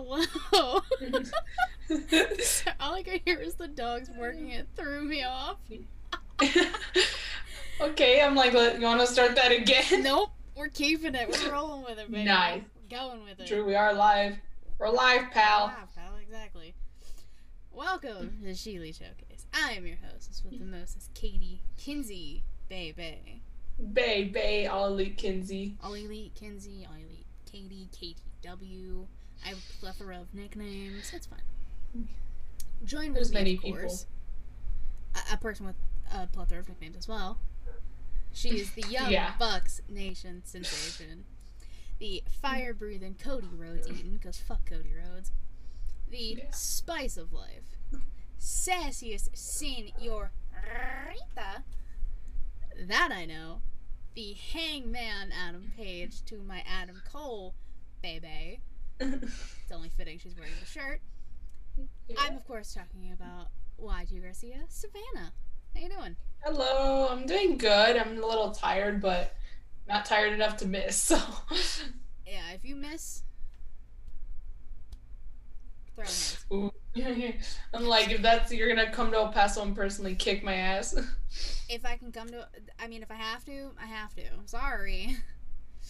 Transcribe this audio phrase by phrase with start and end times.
[0.00, 0.80] Hello.
[2.80, 4.48] All I could hear is the dogs barking.
[4.50, 5.58] It threw me off.
[7.82, 10.02] okay, I'm like, you want to start that again?
[10.02, 11.28] Nope, we're keeping it.
[11.28, 12.24] We're rolling with it, baby.
[12.24, 12.62] Nice.
[12.76, 13.46] We're going with it.
[13.46, 14.38] True, we are live.
[14.78, 15.66] We're live, pal.
[15.66, 16.74] Wow, pal, exactly.
[17.70, 19.44] Welcome to the Sheelite Showcase.
[19.52, 23.42] I am your hostess with the most, Katie Kinsey Bay Bay.
[23.92, 25.76] Bay, Bay, all elite Kinsey.
[25.82, 29.06] All Elite Kinsey, All Elite Katie, KTW.
[29.44, 31.10] I have a plethora of nicknames.
[31.14, 31.40] It's fun.
[32.84, 33.96] Join There's with me, many of people.
[35.14, 35.76] A, a person with
[36.14, 37.38] a plethora of nicknames as well.
[38.32, 39.32] She is the Young Yeah.
[39.38, 41.24] Bucks Nation sensation.
[41.98, 45.32] The fire breathing Cody Rhodes Eaton, because fuck Cody Rhodes.
[46.10, 46.50] The Yeah.
[46.52, 47.76] spice of life.
[48.38, 50.30] Sassiest senorita.
[52.86, 53.60] That I know.
[54.14, 57.54] The hangman Adam Page to my Adam Cole
[58.02, 58.60] baby.
[59.10, 61.00] It's only fitting she's wearing the shirt.
[62.18, 63.46] I'm of course talking about
[63.80, 65.32] Y2 Garcia, Savannah.
[65.74, 66.16] How you doing?
[66.42, 67.96] Hello, I'm doing good.
[67.96, 69.36] I'm a little tired, but
[69.88, 70.96] not tired enough to miss.
[70.96, 71.18] So,
[72.26, 73.22] Yeah, if you miss,
[75.94, 76.44] throw hands.
[76.52, 76.72] Ooh.
[77.72, 80.94] I'm like, if that's you're gonna come to El Paso and personally kick my ass.
[81.72, 82.48] If I can come to,
[82.80, 84.22] I mean, if I have to, I have to.
[84.46, 85.16] Sorry.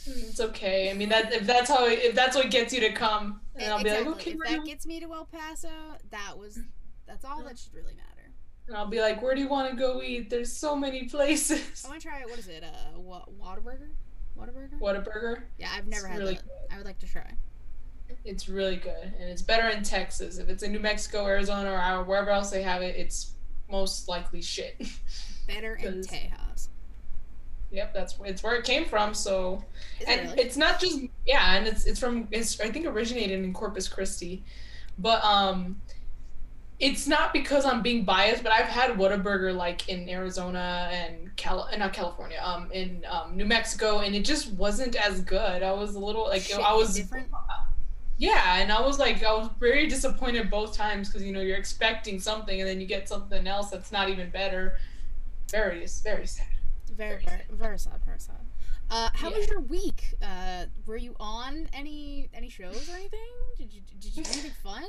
[0.06, 0.90] It's okay.
[0.90, 3.83] I mean, that if that's how if that's what gets you to come, and I'll
[3.83, 5.68] be like, okay, if that you-" gets me to El Paso,
[6.11, 6.58] that was,
[7.06, 8.30] that's all that should really matter.
[8.66, 10.30] and I'll be like, where do you want to go eat?
[10.30, 11.84] There's so many places.
[11.84, 12.22] I want to try.
[12.22, 12.64] What is it?
[12.64, 13.90] Uh, what Whataburger?
[14.39, 14.78] Whataburger?
[14.78, 15.44] What a burger!
[15.58, 16.44] Yeah, I've never It's had really that.
[16.70, 17.30] I would like to try.
[18.24, 20.39] It's really good, and it's better in Texas.
[20.39, 23.34] If it's in New Mexico, Arizona, or wherever else they have it, it's
[23.70, 24.80] most likely shit.
[25.46, 26.68] Better in Tejas.
[27.70, 29.14] Yep, that's it's where it came from.
[29.14, 29.64] So,
[30.01, 30.42] Is it and really?
[30.42, 34.42] it's not just yeah, and it's it's from it's I think originated in Corpus Christi,
[34.98, 35.81] but um,
[36.79, 41.69] it's not because I'm being biased, but I've had Whataburger like in Arizona and Cal
[41.73, 45.63] uh, not California, um, in um, New Mexico, and it just wasn't as good.
[45.63, 47.29] I was a little like Shit, I was different.
[48.19, 51.58] yeah, and I was like I was very disappointed both times because you know you're
[51.58, 54.79] expecting something and then you get something else that's not even better.
[55.51, 56.47] Very very sad.
[57.00, 58.36] Very, Very very, very sad, very sad.
[58.90, 60.12] Uh, how was your week?
[60.20, 63.18] Uh, were you on any any shows or anything?
[63.56, 64.84] Did you did you do anything fun?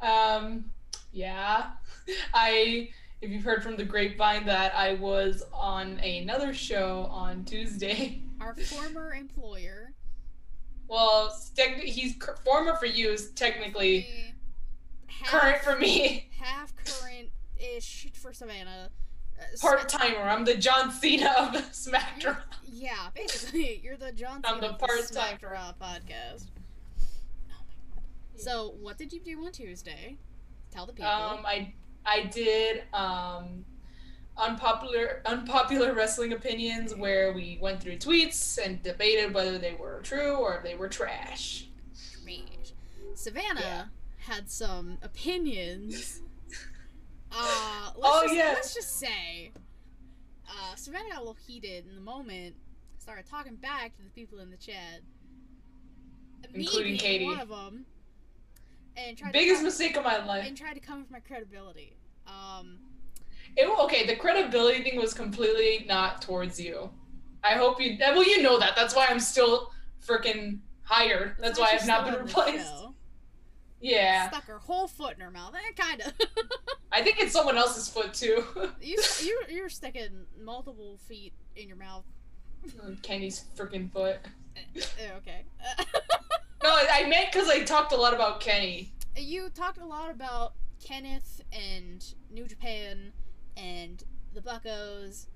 [0.00, 0.64] Um,
[1.12, 1.72] yeah,
[2.34, 2.88] I.
[3.20, 8.22] If you've heard from the grapevine that I was on another show on Tuesday.
[8.40, 9.92] Our former employer,
[10.88, 11.34] Well,
[11.82, 12.14] he's
[12.44, 14.08] former for you is technically
[15.06, 16.28] half, current for me.
[16.38, 18.88] half current ish for Savannah.
[19.38, 20.22] Uh, Part timer.
[20.22, 22.38] I'm the John Cena of SmackDown.
[22.66, 25.06] Yeah, basically, you're the John I'm Cena the of the part-timer.
[25.06, 26.44] Smack Raw podcast.
[27.50, 27.54] Oh.
[28.36, 30.16] So, what did you do on Tuesday?
[30.70, 31.10] Tell the people.
[31.10, 31.72] Um, I
[32.04, 33.64] I did um
[34.36, 40.34] unpopular unpopular wrestling opinions where we went through tweets and debated whether they were true
[40.36, 41.68] or if they were trash.
[42.24, 42.72] Trash.
[43.14, 43.84] Savannah Yeah.
[44.18, 46.20] had some opinions.
[47.36, 48.52] Uh, let's Oh, just, yeah.
[48.54, 49.50] Let's just say,
[50.48, 52.54] uh, Savannah got a little heated in the moment.
[52.98, 55.00] Started talking back to the people in the chat,
[56.54, 57.24] Including Katie.
[57.24, 57.84] one of them,
[58.96, 60.44] and tried Biggest to mistake of my life.
[60.46, 61.96] and tried to come with my credibility.
[62.26, 62.78] Um,
[63.56, 66.90] It, okay, the credibility thing was completely not towards you.
[67.42, 67.96] I hope you.
[68.00, 68.74] Well, you know that.
[68.76, 69.70] That's why I'm still
[70.06, 71.36] freaking hired.
[71.38, 72.66] That's why I've not been replaced.
[72.68, 72.93] show.
[73.80, 75.54] Yeah, Stuck her whole foot in her mouth.
[75.54, 76.12] Eh, kind of.
[76.92, 78.44] I think it's someone else's foot too.
[78.80, 82.04] you you you're sticking multiple feet in your mouth.
[83.02, 84.18] Kenny's freaking foot.
[84.56, 84.60] Eh,
[85.00, 85.44] eh, okay.
[86.62, 88.90] No, I meant because I talked a lot about Kenny.
[89.18, 93.12] you talked a lot about Kenneth and New Japan
[93.54, 95.26] and the Buckos,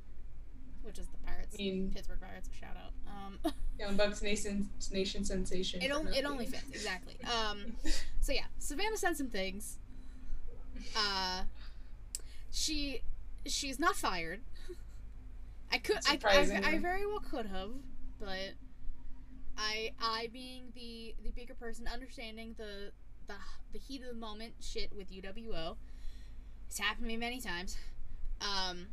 [0.89, 2.49] which is the Pirates, I mean, Pittsburgh Pirates.
[2.59, 2.93] Shout out.
[3.07, 5.83] Um, Young Bucks Nation Nation sensation.
[5.83, 7.17] it only it only fits exactly.
[7.25, 7.75] Um,
[8.21, 9.77] so yeah, Savannah said some things.
[10.97, 11.43] Uh,
[12.51, 13.03] she
[13.47, 14.41] she's not fired.
[15.73, 17.71] I could I, I, I very well could have,
[18.19, 18.55] but
[19.59, 22.93] I I being the the bigger person, understanding the
[23.27, 23.35] the
[23.75, 25.77] the heat of the moment shit with UWO.
[26.67, 27.77] It's happened to me many times.
[28.41, 28.87] Um,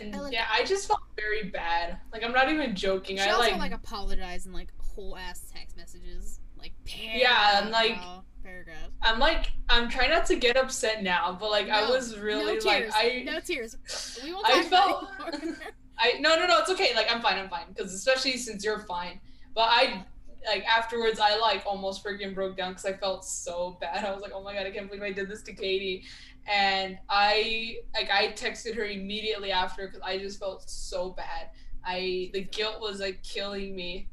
[0.00, 1.98] And like- yeah, I just felt very bad.
[2.12, 3.16] Like I'm not even joking.
[3.16, 7.70] she I also like, like, apologized in like whole ass text messages, like Yeah, and,
[7.70, 7.98] like-
[8.42, 8.90] paragraph.
[9.02, 12.64] I'm like I'm trying not to get upset now, but like I was really no
[12.64, 12.90] like.
[12.94, 13.76] I no tears.
[14.24, 15.56] We won't I talk felt about it anymore.
[15.98, 18.78] I no no no it's okay like I'm fine I'm fine because especially since you're
[18.80, 19.20] fine,
[19.54, 20.04] but I
[20.46, 24.04] like afterwards, I like almost freaking broke down because I felt so bad.
[24.04, 26.04] I was like, oh my god, I can't believe I did this to Katie.
[26.46, 31.50] And I like I texted her immediately after because I just felt so bad.
[31.84, 34.08] I the guilt was like killing me.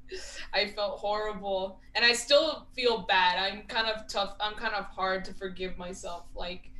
[0.54, 3.38] I felt horrible, and I still feel bad.
[3.38, 4.36] I'm kind of tough.
[4.40, 6.24] I'm kind of hard to forgive myself.
[6.34, 6.70] Like,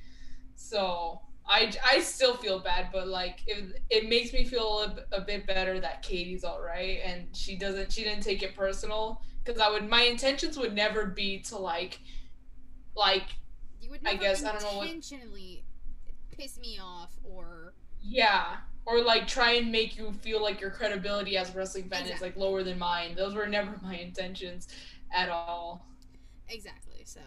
[0.55, 4.81] so I, I still feel bad, but like it, it makes me feel
[5.13, 8.57] a, a bit better that Katie's all right and she doesn't she didn't take it
[8.57, 11.99] personal because I would my intentions would never be to like
[12.97, 13.25] like
[13.93, 15.65] Would I never guess, I don't know what- intentionally
[16.33, 18.57] piss me off or yeah
[18.87, 22.21] or like try and make you feel like your credibility as a wrestling fan is
[22.21, 23.15] like lower than mine.
[23.15, 24.67] Those were never my intentions
[25.15, 25.87] at all.
[26.49, 27.03] exactly.
[27.05, 27.21] So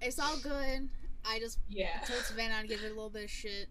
[0.00, 0.88] it's all good.
[1.24, 2.00] I just Yeah.
[2.06, 3.68] told Savannah to give her a little bit of shit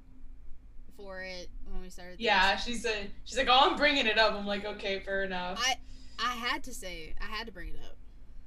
[0.95, 2.13] for it when we started.
[2.19, 2.23] this.
[2.23, 5.59] Yeah, she said she's like, "Oh, I'm bringing it up." I'm like, "Okay, fair enough."
[5.61, 5.77] I
[6.19, 7.97] I had to say I had to bring it up.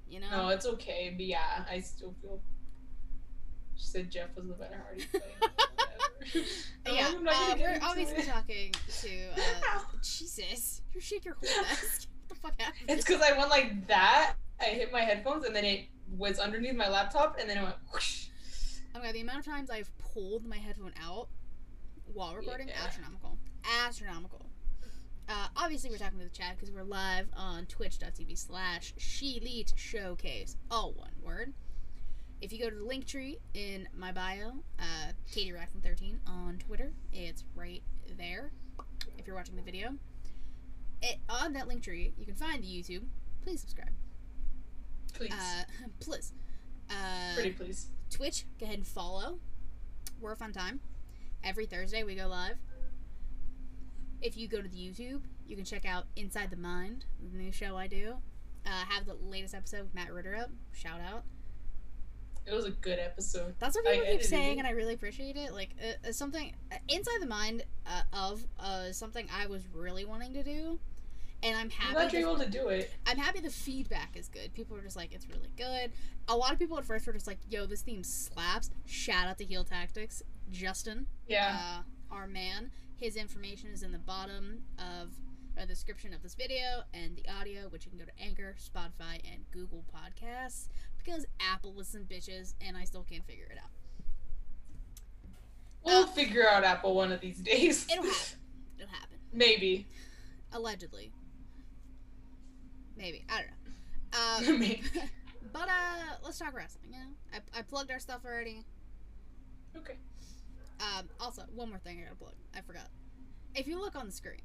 [0.09, 0.31] You know.
[0.31, 2.41] No, it's okay, but yeah, I still feel.
[3.79, 5.07] She said Jeff was the better Hardy.
[6.87, 9.09] yeah, I'm not gonna uh, we're obviously talking to.
[9.33, 12.09] Uh, Jesus, you shake your whole desk.
[12.27, 12.91] What the fuck happened?
[12.91, 14.35] It's because I went like that.
[14.61, 15.87] I hit my headphones and then it
[16.17, 18.27] was underneath my laptop and then it went whoosh.
[18.95, 21.29] Oh my god, the amount of times I've pulled my headphone out
[22.13, 22.85] while recording, Yeah.
[22.85, 23.39] astronomical.
[23.87, 24.47] Astronomical.
[25.29, 30.57] Uh, obviously, we're talking to the chat because we're live on twitch.tv slash Sheelite Showcase.
[30.71, 31.53] All one word.
[32.41, 36.59] If you go to the link tree in my bio, uh, Katie Rackman 13 on
[36.59, 37.83] Twitter, it's right
[38.17, 38.53] there
[39.19, 39.95] if you're watching the video.
[41.03, 43.03] It, on that link tree, you can find the YouTube.
[43.43, 43.91] Please subscribe.
[45.15, 45.33] Please.
[45.33, 45.65] Uh,
[46.01, 46.33] please.
[46.89, 47.89] Uh, Pretty please.
[48.11, 49.39] Twitch, go ahead and follow.
[50.21, 50.81] We're a fun time.
[51.43, 52.57] Every Thursday we go live.
[54.23, 57.53] If you go to the YouTube, you can check out Inside the Mind, the new
[57.53, 58.17] show I do.
[58.67, 60.51] Uh, have the latest episode with Matt Ritter up.
[60.73, 61.25] Shout out.
[62.51, 63.55] It was a good episode.
[63.59, 64.59] That's what I people keep saying, it.
[64.59, 65.53] and I really appreciate it.
[65.53, 70.05] Like uh, uh, something uh, Inside the Mind uh, of uh, something I was really
[70.05, 70.79] wanting to do,
[71.43, 71.93] and I'm I'm happy.
[71.95, 72.91] glad the- you're able to do it.
[73.07, 74.53] I'm happy the feedback is good.
[74.55, 75.93] People are just like, it's really good.
[76.29, 78.71] A lot of people at first were just like, yo, this theme slaps.
[78.87, 80.23] Shout out to Heel Tactics.
[80.51, 81.59] Justin, Yeah.
[82.11, 82.71] uh, our man.
[82.97, 85.11] His information is in the bottom of
[85.57, 89.21] the description of this video and the audio, which you can go to Anchor, Spotify,
[89.31, 90.69] and Google Podcasts
[91.03, 93.71] because Apple was some bitches, and I still can't figure it out.
[95.85, 97.87] we'll uh, figure out Apple one of these days.
[97.91, 98.39] It'll happen.
[98.79, 99.19] It'll happen.
[99.33, 99.87] Maybe.
[100.53, 101.13] Allegedly.
[102.97, 103.25] Maybe.
[103.29, 103.55] I don't know.
[104.11, 104.83] Um, Maybe.
[105.53, 106.91] But uh, let's talk wrestling.
[106.93, 108.65] You know, I, I plugged our stuff already.
[109.77, 109.97] Okay.
[110.81, 112.35] Um, also, one more thing I gotta plug.
[112.57, 112.89] I forgot.
[113.55, 114.43] If you look on the screen,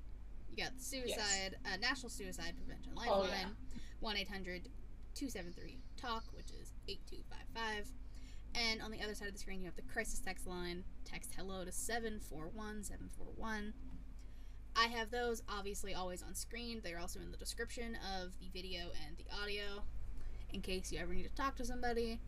[0.49, 3.55] you got the suicide, uh, National Suicide Prevention Oh, Lifeline,
[3.99, 7.87] one 273 talk, which is eight two five five.
[8.55, 10.83] And on the other side of the screen, you have the crisis text line.
[11.05, 13.73] Text hello to seven four one seven four one.
[14.75, 16.81] I have those obviously always on screen.
[16.83, 19.83] They're also in the description of the video and the audio.
[20.51, 22.19] In case you ever need to talk to somebody,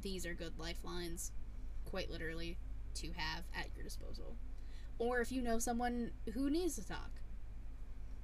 [0.00, 1.32] these are good lifelines,
[1.84, 2.58] quite literally,
[2.94, 4.36] to have at your disposal.
[4.98, 7.10] Or if you know someone who needs to talk,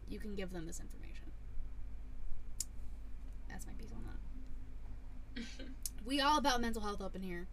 [0.06, 1.32] you can give them this information.
[3.48, 4.18] That's my piece on that.
[6.04, 7.46] We all about mental health up in here.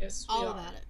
[0.00, 0.24] yes.
[0.28, 0.52] we All are.
[0.52, 0.84] about it.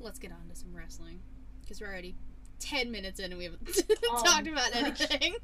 [0.00, 1.20] Let's get on to some wrestling.
[1.60, 2.16] Because we're already
[2.58, 3.68] 10 minutes in and we haven't
[4.10, 5.36] Oh, talked about anything.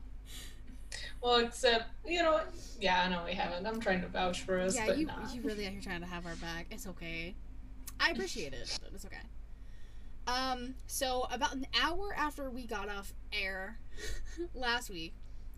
[1.22, 2.40] Well, except you know,
[2.80, 3.64] yeah, I know we haven't.
[3.66, 5.14] I'm trying to vouch for us, yeah, but you, nah.
[5.32, 6.66] you really are trying to have our back.
[6.70, 7.34] It's okay.
[8.00, 9.16] I appreciate it, but it's okay.
[10.26, 13.78] Um, so about an hour after we got off air
[14.54, 15.14] last week,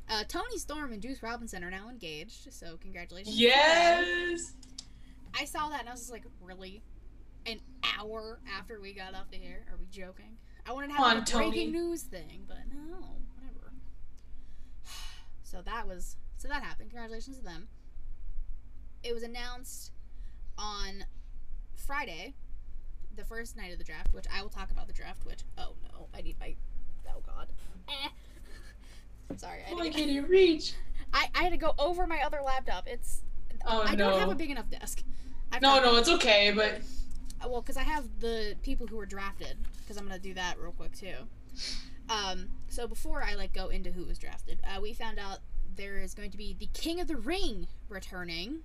[0.08, 2.52] uh, Toni Storm and Juice Robinson are now engaged.
[2.52, 3.38] So congratulations.
[3.38, 4.52] Yes.
[5.38, 6.82] I saw that and I was just like, really?
[7.46, 7.60] An
[7.98, 9.66] hour after we got off the air?
[9.70, 10.38] Are we joking?
[10.66, 12.96] I wanted to have like, a breaking news thing, but no,
[13.34, 13.72] whatever.
[15.42, 16.90] So that was so that happened.
[16.90, 17.68] Congratulations to them.
[19.02, 19.92] It was announced
[20.58, 21.04] on
[21.76, 22.34] Friday,
[23.14, 25.24] the first night of the draft, which I will talk about the draft.
[25.26, 26.56] Which oh no, I need my
[27.08, 27.48] oh god.
[27.88, 28.08] Eh.
[29.36, 30.74] Sorry, I, to can't reach.
[31.12, 32.86] I I had to go over my other laptop.
[32.86, 33.22] It's
[33.66, 35.02] Oh I don't have a big enough desk.
[35.52, 36.80] I've No, no, it's okay, but
[37.44, 40.58] uh, well, because I have the people who were drafted, because I'm gonna do that
[40.58, 41.14] real quick too.
[42.08, 45.38] Um, so before I like go into who was drafted, uh, we found out
[45.76, 48.60] there is going to be the King of the Ring returning,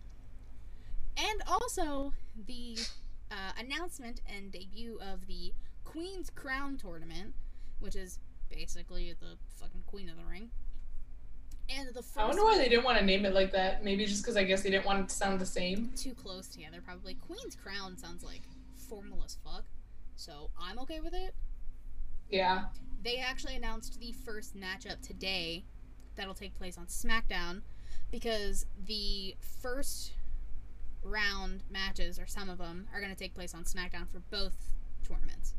[1.18, 2.14] and also
[2.48, 2.78] the
[3.32, 7.34] uh, announcement and debut of the Queen's Crown tournament,
[7.80, 10.50] which is basically the fucking queen of the ring.
[11.70, 13.84] And the first I wonder why they didn't want to name it like that.
[13.84, 15.92] Maybe just because I guess they didn't want it to sound the same.
[15.96, 16.82] too close together.
[16.84, 18.42] Probably Queen's Crown sounds like
[18.90, 19.66] formal as fuck,
[20.16, 21.36] so I'm okay with it.
[22.30, 22.66] Yeah.
[23.04, 25.64] They actually announced the first matchup today
[26.16, 27.62] that'll take place on SmackDown
[28.12, 30.14] because the first
[31.04, 34.74] round matches, or some of them, are going to take place on SmackDown for both
[35.08, 35.54] tournaments.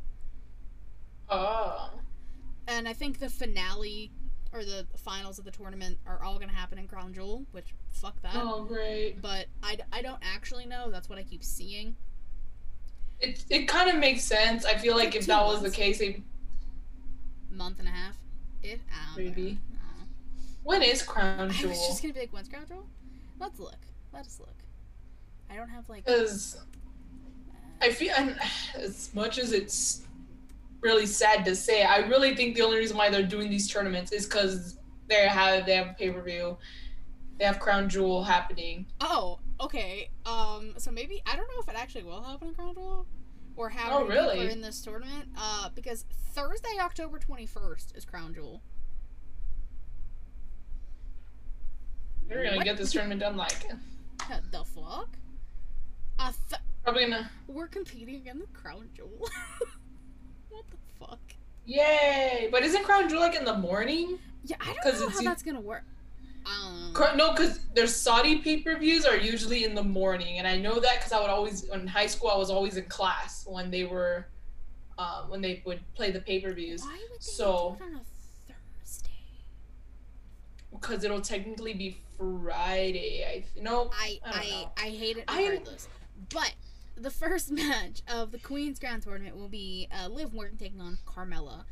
[1.29, 1.91] Oh.
[2.67, 4.11] And I think the finale
[4.53, 7.73] or the finals of the tournament are all going to happen in Crown Jewel, which
[7.89, 8.33] fuck that.
[8.35, 9.21] Oh, great.
[9.21, 10.91] But I, I don't actually know.
[10.91, 11.95] That's what I keep seeing.
[13.19, 14.65] It it kind of makes sense.
[14.65, 16.23] I feel like Like if that was the case, they,
[17.51, 18.15] Month and a half.
[18.63, 19.17] It I.
[19.17, 19.59] Maybe.
[19.73, 20.03] I
[20.63, 21.69] when is Crown I Jewel?
[21.69, 22.87] was just gonna be like, when's Crown Jewel?
[23.39, 23.77] Let's look.
[24.13, 24.55] Let us look.
[25.49, 26.05] I don't have like.
[26.05, 28.39] Because uh, I feel, and
[28.75, 30.01] as much as it's
[30.81, 34.11] really sad to say, I really think the only reason why they're doing these tournaments
[34.11, 36.57] is because they have they have pay per view,
[37.37, 38.85] they have Crown Jewel happening.
[39.01, 40.09] oh, okay.
[40.25, 43.05] Um, so maybe I don't know if it actually will happen in Crown Jewel,
[43.55, 44.47] or how Oh, people really?
[44.47, 45.29] are in this tournament.
[45.37, 48.61] Uh, because Thursday, October twenty first is Crown Jewel.
[52.27, 52.65] They're gonna What?
[52.65, 53.67] get this tournament done like
[54.51, 55.09] the fuck?
[56.17, 57.29] Uh, th- probably gonna.
[57.47, 59.27] we're competing in the Crown Jewel.
[61.01, 61.19] what the fuck?
[61.65, 62.49] Yay!
[62.51, 64.19] But isn't Crown Jewel like in the morning?
[64.43, 65.83] Yeah, I don't know how e- that's gonna work.
[66.45, 70.47] Um, Cro- No, because their Saudi pay per views are usually in the morning, and
[70.47, 73.45] I know that because I would always in high school I was always in class
[73.47, 74.25] when they were,
[74.97, 76.81] um, when they would play the pay per views.
[76.81, 78.53] why would they so- do it on a
[78.83, 79.09] Thursday?
[80.71, 83.23] Because it'll technically be Friday.
[83.27, 83.91] I th- no.
[83.93, 84.71] I I I, know.
[84.77, 85.87] I hate it I am- regardless.
[86.33, 86.53] But
[87.01, 90.97] the first match of the Queen's Crown tournament will be uh, Liv Morgan taking on
[91.05, 91.63] Carmella.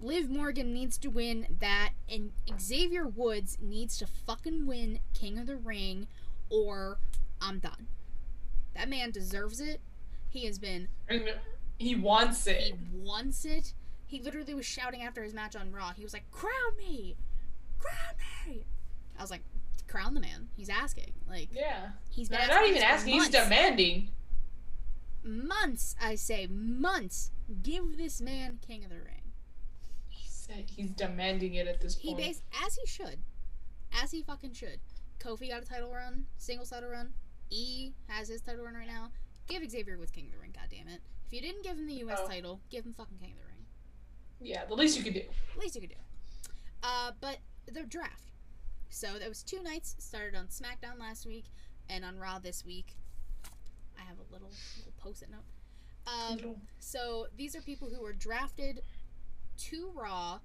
[0.00, 5.46] Liv Morgan needs to win that, and Xavier Woods needs to fucking win King of
[5.46, 6.06] the Ring,
[6.50, 6.98] or
[7.40, 7.86] I'm done.
[8.74, 9.80] That man deserves it.
[10.28, 10.88] He has been.
[11.78, 12.60] He wants it.
[12.62, 13.72] He wants it.
[14.06, 15.92] He literally was shouting after his match on Raw.
[15.92, 17.16] He was like, "Crown me,
[17.78, 18.14] crown
[18.46, 18.64] me."
[19.18, 19.42] I was like,
[19.86, 21.12] "Crown the man." He's asking.
[21.28, 21.90] Like Yeah.
[22.10, 23.14] he's been No, not even asking.
[23.14, 24.08] He's demanding.
[25.24, 27.30] Months, I say, months.
[27.62, 29.32] Give this man King of the Ring.
[30.08, 32.20] He said he's demanding it at this He point.
[32.20, 33.18] He base as he should,
[34.02, 34.80] as he fucking should.
[35.18, 37.10] Kofi got a title run, singles title run.
[37.50, 39.10] E has his title run right now.
[39.46, 40.52] Give Xavier Woods King of the Ring.
[40.54, 41.00] God damn it!
[41.26, 42.18] If you didn't give him the U.S.
[42.22, 42.28] Oh.
[42.28, 43.64] title, give him fucking King of the Ring.
[44.40, 45.22] yeah, the least you could do.
[45.54, 45.96] The Least you could do.
[46.82, 47.38] Uh, but
[47.70, 48.32] the draft.
[48.88, 49.96] So that was two nights.
[49.98, 51.44] Started on SmackDown last week
[51.88, 52.96] and on Raw this week.
[53.98, 55.44] I have a little little post-it note.
[56.06, 58.82] Um, So these are people who were drafted
[59.56, 60.40] to Raw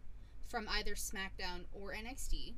[0.47, 2.55] from either SmackDown or NXT.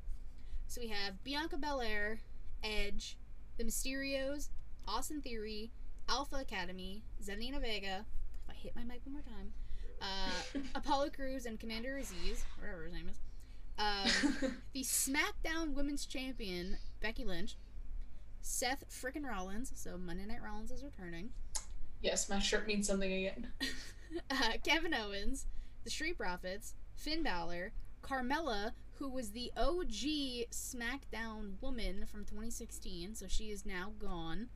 [0.67, 2.19] So we have Bianca Belair,
[2.63, 3.17] Edge,
[3.57, 4.49] The Mysterios,
[4.87, 5.71] Austin Theory,
[6.07, 8.05] Alpha Academy, Zelina Vega.
[8.43, 9.53] If I hit my mic one more time,
[10.01, 13.19] uh, Apollo Crews and Commander Azeez, whatever his name is.
[13.77, 17.55] Um, the SmackDown Women's Champion Becky Lynch,
[18.41, 19.71] Seth frickin' Rollins.
[19.75, 21.29] So Monday Night Rollins is returning.
[22.01, 23.47] Yes, my shirt means something again.
[24.29, 25.45] uh, Kevin Owens,
[25.83, 33.25] the Street Profits, Finn Balor, Carmella, who was the OG SmackDown woman from 2016, so
[33.27, 34.49] she is now gone.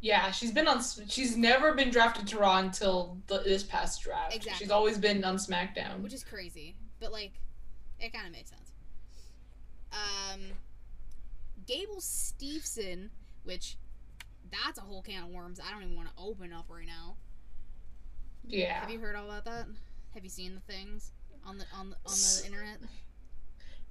[0.00, 0.82] Yeah, she's been on.
[1.08, 4.34] She's never been drafted to Raw until the, this past draft.
[4.34, 4.64] Exactly.
[4.64, 6.02] She's always been on SmackDown.
[6.02, 7.32] which is crazy, but like,
[7.98, 8.72] it kind of makes sense.
[9.92, 10.40] Um,
[11.66, 13.08] Gable Steveson,
[13.44, 13.76] which
[14.64, 15.58] that's a whole can of worms.
[15.60, 17.16] I don't even want to open up right now.
[18.46, 18.80] yeah.
[18.80, 19.66] Have you heard all about that?
[20.14, 21.12] Have you seen the things
[21.46, 22.78] on the on the on the internet?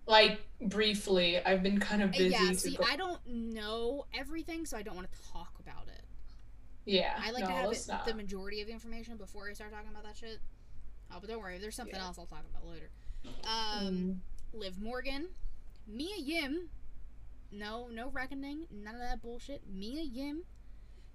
[0.05, 2.29] Like briefly, I've been kind of Uh, busy.
[2.31, 6.01] yeah, see, go- I don't know everything, so I don't want to talk about it.
[6.85, 7.13] yeah.
[7.17, 9.89] I like no, to have it, the majority of the information before I start talking
[9.89, 10.39] about that shit.
[11.09, 12.03] Oh, but don't worry, there's something Yeah.
[12.05, 12.89] else I'll talk about later.
[13.45, 14.19] Um, Mm,
[14.59, 15.29] Liv Morgan,
[15.87, 16.69] Mia Yim.
[17.53, 19.61] No, no reckoning, none of that bullshit.
[19.71, 20.43] Mia Yim,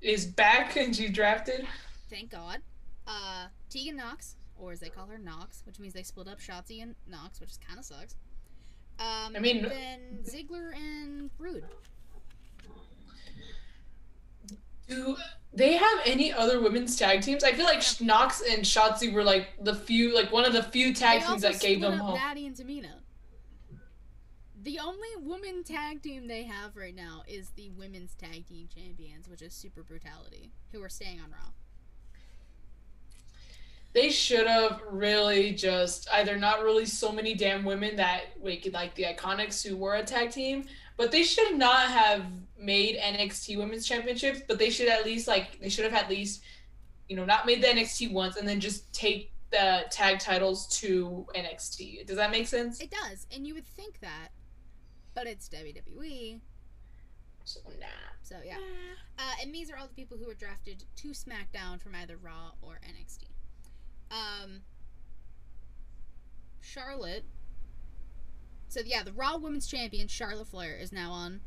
[0.00, 1.66] is back and she drafted.
[2.10, 2.58] thank God.
[3.06, 6.82] Uh, Tegan Nox, or as they call her, Nox, which means they split up Shotzi
[6.82, 8.14] and Nox, which is kind of sucks.
[8.98, 11.64] Um, I mean- then Ziggler and Roode.
[14.88, 15.16] Do
[15.52, 17.44] they have any other women's tag teams?
[17.44, 20.94] I feel like Nox and Shotzi were like the few, like one of the few
[20.94, 22.14] tag they teams that gave them up home.
[22.14, 22.92] Natty and Tamina.
[24.68, 29.26] The only women tag team they have right now is the women's tag team champions,
[29.26, 31.52] which is Super Brutality, who are staying on Raw.
[33.94, 38.94] They should have really just either not released so many damn women that make like
[38.94, 40.66] the Iconics who were a tag team,
[40.98, 42.26] but they should not have
[42.60, 44.42] made NXT Women's Championships.
[44.46, 46.42] But they should at least like they should have at least,
[47.08, 51.26] you know, not made the NXT once and then just take the tag titles to
[51.34, 52.06] NXT.
[52.06, 52.80] Does that make sense?
[52.80, 54.28] It does, and you would think that,
[55.18, 56.40] but it's WWE.
[57.44, 57.86] So nah.
[58.22, 58.58] So yeah,
[59.18, 62.52] uh, and these are all the people who were drafted to SmackDown from either Raw
[62.62, 63.24] or NXT.
[64.12, 64.60] Um,
[66.60, 67.24] Charlotte.
[68.68, 71.40] So yeah, the Raw Women's Champion Charlotte Flair is now on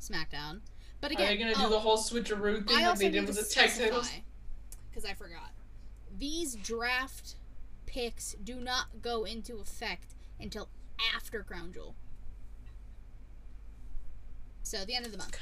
[0.00, 0.60] SmackDown.
[1.00, 3.36] But again, Are they gonna do oh, the whole switcheroo thing that they did with
[3.36, 4.10] to the titles?
[4.90, 5.50] because I forgot.
[6.18, 7.34] These draft
[7.84, 10.70] picks do not go into effect until
[11.14, 11.94] after Crown Jewel.
[14.68, 15.34] So the end of the month.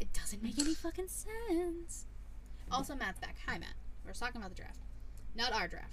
[0.00, 2.06] It doesn't make any fucking sense.
[2.70, 3.36] Also, Matt's back.
[3.46, 3.74] Hi, Matt.
[4.06, 4.78] We're talking about the draft,
[5.34, 5.92] not our draft,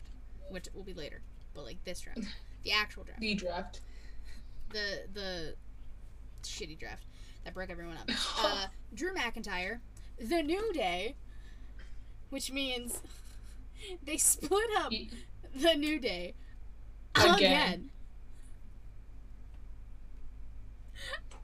[0.50, 1.22] which will be later,
[1.54, 2.22] but like this draft,
[2.64, 3.82] the actual draft, The draft.
[4.70, 5.56] the the
[6.44, 7.04] shitty draft
[7.44, 8.10] that broke everyone up.
[8.42, 9.80] Uh, Drew McIntyre,
[10.18, 11.16] the New Day,
[12.30, 13.02] which means
[14.06, 14.94] they split up
[15.54, 16.36] the New Day
[17.16, 17.34] Again.
[17.36, 17.90] again.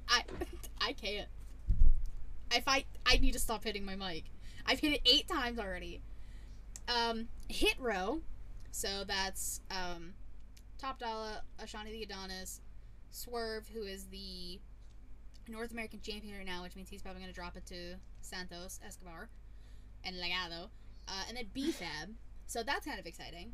[0.07, 0.21] I
[0.85, 1.27] I can't.
[2.51, 4.25] If I I need to stop hitting my mic.
[4.67, 6.01] I've hit it eight times already.
[6.87, 8.21] Um, Hit Row,
[8.71, 10.13] so that's um,
[10.77, 12.61] Top Dollar, Ashante the Adonis,
[13.09, 14.59] Swerve, who is the
[15.47, 19.29] North American champion right now, which means he's probably gonna drop it to Santos Escobar
[20.03, 20.69] and Legado,
[21.07, 22.13] uh, and then BFAB.
[22.45, 23.53] So that's kind of exciting.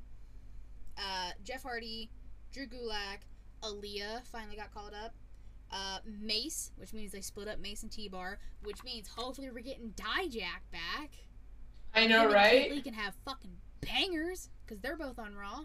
[0.97, 2.09] Uh, Jeff Hardy,
[2.51, 3.19] Drew Gulak,
[3.63, 5.13] Aliyah finally got called up.
[5.71, 9.93] Uh, Mace, which means they split up Mace and T-Bar, which means hopefully we're getting
[9.95, 11.11] Dijak back.
[11.95, 12.71] I know, Him right?
[12.71, 15.59] Lee can have fucking bangers because they're both on Raw.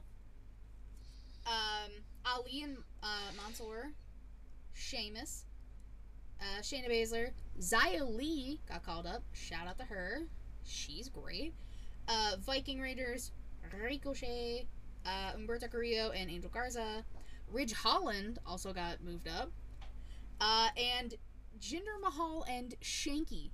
[1.47, 1.90] Um,
[2.25, 3.92] Ali and uh, Mansoor,
[4.75, 5.45] Sheamus,
[6.40, 9.23] uh, Shayna Baszler, Xia Li got called up.
[9.33, 10.23] Shout out to her,
[10.64, 11.55] she's great.
[12.09, 13.33] Uh, Viking Raiders,
[13.83, 14.66] Ricochet,
[15.05, 17.05] uh, Humberto Carrillo, and Angel Garza.
[17.51, 19.51] Ridge Holland also got moved up.
[20.40, 21.14] Uh, and
[21.61, 23.51] Jinder Mahal and Shanky.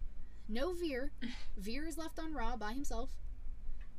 [0.48, 1.12] No Veer.
[1.56, 3.10] Veer is left on Raw by himself.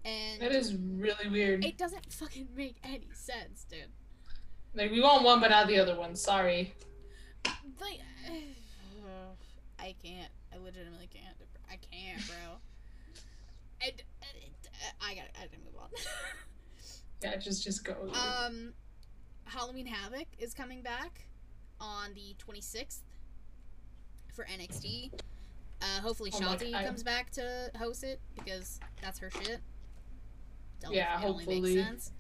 [0.06, 1.64] And That is really weird.
[1.64, 3.88] it doesn't fucking make any sense, dude.
[4.76, 6.16] Like we want one, but not the other one.
[6.16, 6.74] Sorry.
[7.80, 8.00] Like,
[9.80, 10.32] I can't.
[10.54, 11.36] I legitimately can't.
[11.70, 12.58] I can't, bro.
[13.82, 13.92] I,
[15.02, 15.90] I gotta, I gotta move on.
[17.22, 17.96] Yeah, just just go.
[18.14, 18.74] um,
[19.46, 21.26] Halloween Havoc is coming back
[21.84, 23.00] on the 26th
[24.34, 25.12] for NXT.
[25.82, 29.60] Uh, hopefully Oh Shanti comes back to host it because that's her shit.
[30.80, 31.76] Don't- Yeah, only makes hopefully.
[31.76, 32.12] sense.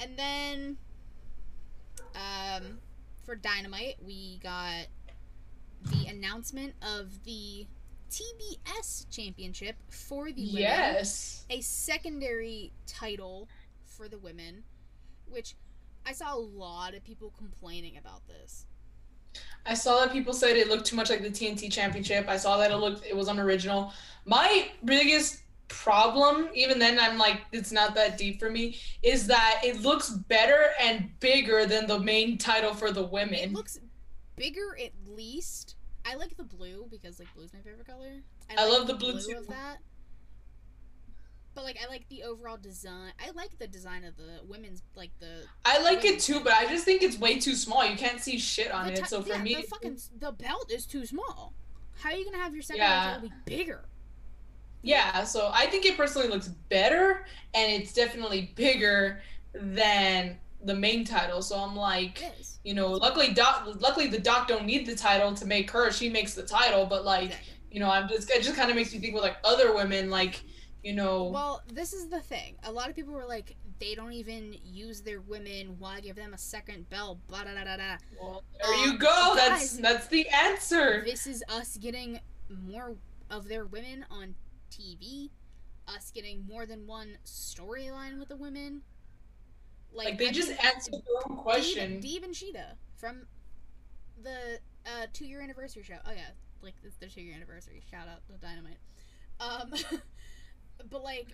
[0.00, 0.76] And then,
[2.14, 2.78] um,
[3.24, 4.86] for Dynamite, we got
[5.82, 7.66] the announcement of the
[8.10, 11.44] TBS Championship for the women yes.
[11.50, 13.48] a secondary title
[13.84, 14.64] for the women,
[15.28, 15.54] which
[16.08, 18.64] I saw a lot of people complaining about this.
[19.66, 22.26] I saw that people said it looked too much like the TNT Championship.
[22.28, 23.92] I saw that it looked it was unoriginal.
[24.24, 29.60] My biggest problem, even then, I'm like it's not that deep for me, is that
[29.62, 33.34] it looks better and bigger than the main title for the women.
[33.34, 33.78] It looks
[34.36, 35.74] bigger at least.
[36.06, 38.22] I like the blue because like blue's my favorite color.
[38.48, 39.36] I like love the blue, too.
[39.36, 39.76] of that.
[41.68, 43.12] Like I like the overall design.
[43.20, 46.64] I like the design of the women's like the I like it too, but I
[46.64, 47.84] just think it's way too small.
[47.86, 49.06] You can't see shit on the it.
[49.06, 51.52] So for yeah, me, the fucking the belt is too small.
[51.98, 53.04] How are you gonna have your second Yeah.
[53.04, 53.84] title be bigger?
[54.80, 59.20] Yeah, so I think it personally looks better and it's definitely bigger
[59.52, 61.42] than the main title.
[61.42, 62.22] So I'm like,
[62.64, 66.08] you know, luckily Doc luckily the Doc don't need the title to make her, she
[66.08, 67.52] makes the title, but like, Exactly.
[67.72, 70.08] you know, I'm just it just kind of makes me think with like other women
[70.08, 70.42] like,
[70.88, 72.54] you know, Well, this is the thing.
[72.64, 75.76] A lot of people were like, they don't even use their women.
[75.78, 77.18] Why give them a second belt?
[77.28, 77.96] Blah da da da da.
[78.18, 79.34] well, there um, you go.
[79.36, 81.02] That's guys- that's the answer.
[81.04, 82.96] This is us getting more
[83.28, 84.34] of their women on
[84.70, 85.28] TV.
[85.86, 88.80] Us getting more than one storyline with the women.
[89.92, 92.00] Like they I just answered their own question.
[92.00, 93.26] Deeb and Shida from
[94.22, 95.96] the uh, two year anniversary show.
[96.06, 96.30] Oh yeah,
[96.62, 97.82] like it's their two year anniversary.
[97.90, 98.78] Shout out to Dynamite.
[99.40, 100.00] Um,
[100.88, 101.28] but like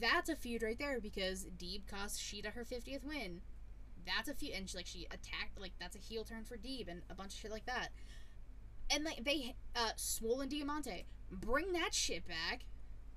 [0.00, 3.40] that's a feud right there because Deeb cost Shida her fiftieth win.
[4.06, 6.88] That's a feud, and she like she attacked like that's a heel turn for Deeb
[6.88, 7.88] and a bunch of shit like that.
[8.90, 12.64] And like they uh swollen Diamante, bring that shit back,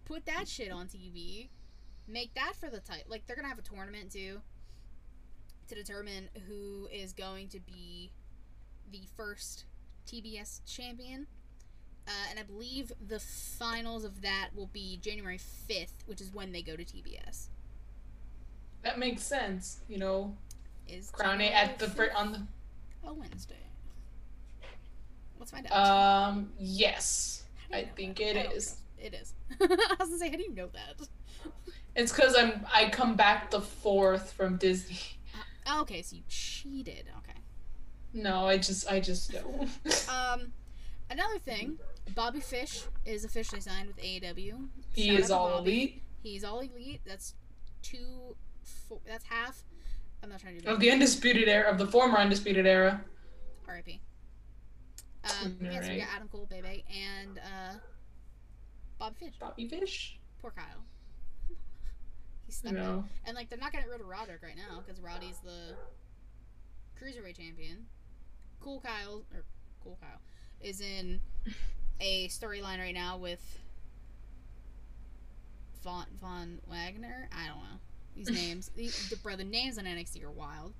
[0.05, 1.49] put that shit on TV.
[2.07, 3.03] make that for the title.
[3.09, 4.41] Like they're gonna have a tournament too
[5.67, 8.11] to determine who is going to be
[8.91, 9.65] the first
[10.07, 11.27] TBS champion.
[12.07, 15.39] Uh, and I believe the finals of that will be January
[15.69, 17.47] 5th, which is when they go to TBS.
[18.83, 19.79] That makes sense.
[19.89, 20.37] You know,
[20.87, 22.41] Is crown it January at the 5th fir- on the.
[23.07, 23.55] a Wednesday?
[25.39, 26.27] Let's find out.
[26.29, 26.49] Um.
[26.59, 28.35] Yes, How do you I think that?
[28.37, 28.77] it I is.
[28.97, 29.33] It is.
[29.61, 29.65] I
[29.99, 31.07] was gonna say, how do you know that?
[31.95, 32.65] It's because I'm.
[32.73, 34.97] I come back the fourth from Disney.
[35.67, 37.05] Oh, okay, so you cheated.
[37.19, 37.37] Okay.
[38.13, 38.89] No, I just.
[38.91, 39.67] I just know.
[40.09, 40.53] Um,
[41.11, 41.77] another thing,
[42.15, 44.67] Bobby Fish is officially signed with AEW.
[44.93, 45.71] he Shout is all Bobby.
[45.71, 47.01] elite He's all elite.
[47.05, 47.35] That's
[47.81, 49.63] two, four, that's half.
[50.21, 50.73] I'm not trying to do that.
[50.73, 53.01] of the undisputed era of the former undisputed era.
[53.67, 54.01] R.I.P.
[55.23, 57.77] Um, yeah, so we got Adam Cole, Bebe, and uh,
[58.97, 59.33] Bob Fish.
[59.39, 60.19] Bobby Fish.
[60.41, 60.83] Poor Kyle.
[62.45, 62.73] He's stuck.
[62.73, 63.03] There.
[63.25, 65.75] And like they're not getting rid of Roderick right now because Roddy's the
[66.99, 67.85] cruiserweight champion.
[68.59, 69.43] Cool Kyle or
[69.83, 70.19] Cool Kyle
[70.61, 71.19] is in
[71.99, 73.41] a storyline right now with
[75.83, 77.29] Von Von Wagner.
[77.31, 77.79] I don't know
[78.15, 78.69] these names.
[78.75, 80.73] the, bro, the names on NXT are wild.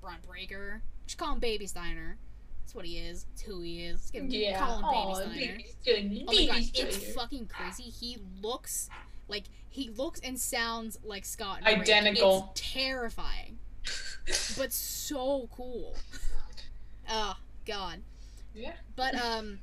[0.00, 0.82] Bron Breakker.
[1.06, 2.16] Just call him Baby Steiner.
[2.62, 3.24] That's what he is.
[3.30, 3.94] That's who he is.
[4.00, 4.58] Let's give him, Yeah.
[4.58, 6.08] call him Oh, Baby Steiner.
[6.08, 6.24] good.
[6.28, 7.84] Oh my god, it's fucking crazy.
[7.84, 8.88] He looks
[9.28, 11.62] like he looks and sounds like Scott.
[11.62, 11.78] Drake.
[11.80, 12.50] Identical.
[12.52, 13.58] It's terrifying,
[14.56, 15.96] but so cool.
[17.12, 18.02] Oh god.
[18.54, 18.74] Yeah.
[18.94, 19.58] But um,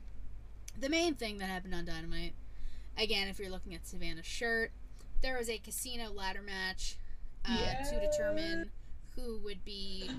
[0.80, 2.34] the main thing that happened on Dynamite,
[2.98, 4.72] again, if you're looking at Savannah's shirt,
[5.22, 6.96] there was a casino ladder match
[7.46, 8.70] uh, to determine
[9.16, 10.10] who would be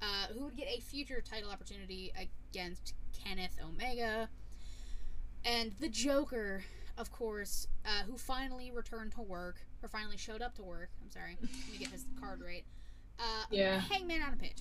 [0.00, 4.28] uh, who would get a future title opportunity against Kenneth Omega.
[5.44, 6.62] And the Joker,
[6.96, 10.88] of course, uh, who finally returned to work, or finally showed up to work.
[11.02, 12.64] I'm sorry, let me get his card right.
[13.18, 13.78] Uh, Yeah.
[13.80, 14.56] Hangman on a pitch.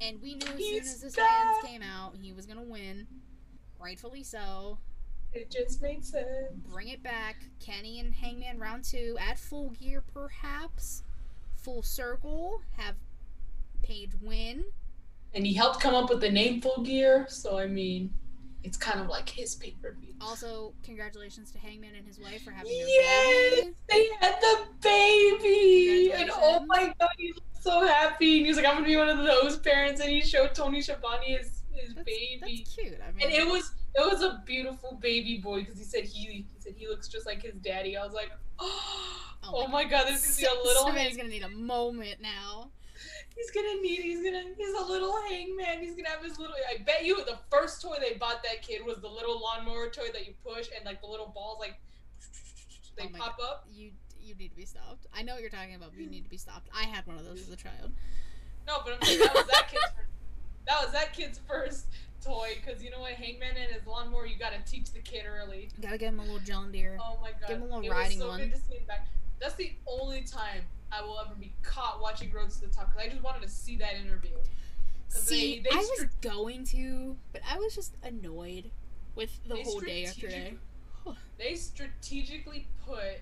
[0.00, 1.62] And we knew as soon as this back.
[1.64, 3.06] came out, he was gonna win.
[3.80, 4.78] Rightfully so.
[5.32, 6.26] It just made sense.
[6.70, 7.36] Bring it back.
[7.60, 11.02] Kenny and Hangman round two at full gear, perhaps.
[11.56, 12.60] Full circle.
[12.76, 12.94] Have
[13.82, 14.64] Page win.
[15.34, 18.12] And he helped come up with the name Full Gear, so I mean,
[18.64, 20.14] it's kind of like his pay per view.
[20.20, 23.74] Also, congratulations to Hangman and his wife for having their Yes, baby.
[23.88, 28.38] they had the baby, and oh my god, he looked so happy.
[28.38, 31.36] And he's like, "I'm gonna be one of those parents," and he showed Tony Schiavone
[31.36, 32.98] his his That's, baby, that's cute.
[33.06, 36.26] I mean, and it was it was a beautiful baby boy because he said he
[36.26, 37.96] he said he looks just like his daddy.
[37.96, 40.90] I was like, oh, oh, my my god, this is a little.
[40.90, 42.70] Hang- gonna need a moment now.
[43.36, 44.00] he's gonna need.
[44.00, 44.44] He's gonna.
[44.56, 45.80] He's a little hangman.
[45.80, 46.54] He's gonna have his little.
[46.68, 50.08] I bet you the first toy they bought that kid was the little lawnmower toy
[50.12, 51.78] that you push and like the little balls like
[52.96, 53.66] they Oh pop up.
[53.72, 55.06] You you need to be stopped.
[55.14, 56.68] I know what you're talking about, but you need to be stopped.
[56.74, 57.92] I had one of those as a child.
[58.66, 59.82] No, but I'm saying that was that kid's.
[60.68, 61.86] That was that kid's first
[62.22, 65.70] toy because you know what, Hangman and his lawnmower, you gotta teach the kid early.
[65.76, 66.98] You Gotta get him a little John Deere.
[67.00, 68.40] Oh my god, Give him a little it riding was so one.
[68.40, 69.08] good to see him back.
[69.40, 73.06] That's the only time I will ever be caught watching Rhodes to the Top because
[73.06, 74.36] I just wanted to see that interview.
[75.08, 78.70] See, they- they I was going to, but I was just annoyed
[79.14, 80.54] with the whole day after day.
[81.38, 83.20] They strategically put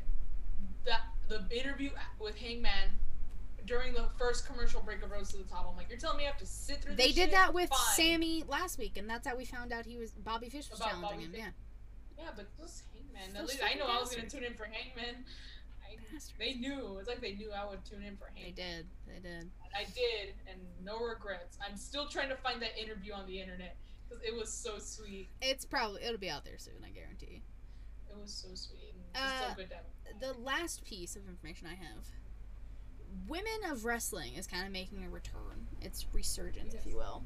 [0.84, 0.96] the
[1.28, 2.98] the interview with Hangman
[3.66, 5.66] during the first commercial break of Rhodes to the Top.
[5.70, 7.04] I'm like, you're telling me I have to sit through this.
[7.06, 7.30] They did shit?
[7.32, 7.78] that with Fine.
[7.94, 10.90] Sammy last week, and that's how we found out he was Bobby Fish was About
[10.92, 11.32] challenging Bobby him.
[11.32, 11.40] Fish.
[12.18, 13.36] Yeah, Yeah, but this Hangman.
[13.36, 15.24] At least I know I was gonna tune in for Hangman.
[15.84, 15.96] I,
[16.38, 16.96] they knew.
[16.98, 18.44] It's like they knew I would tune in for Hangman.
[18.56, 18.86] they did.
[19.06, 19.50] They did.
[19.74, 21.58] I did, and no regrets.
[21.66, 23.76] I'm still trying to find that interview on the internet
[24.08, 25.28] because it was so sweet.
[25.42, 26.74] It's probably it'll be out there soon.
[26.84, 27.42] I guarantee.
[28.08, 28.94] It was so sweet.
[29.14, 29.84] And Uh, so good to have.
[30.20, 32.06] The last piece of information I have:
[33.28, 35.66] Women of Wrestling is kind of making a return.
[35.80, 37.24] It's resurgence, if you will.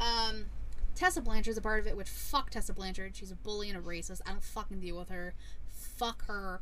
[0.00, 0.46] Um,
[0.94, 3.16] Tessa Blanchard's a part of it, which fuck Tessa Blanchard.
[3.16, 4.20] She's a bully and a racist.
[4.26, 5.34] I don't fucking deal with her.
[5.70, 6.60] Fuck her.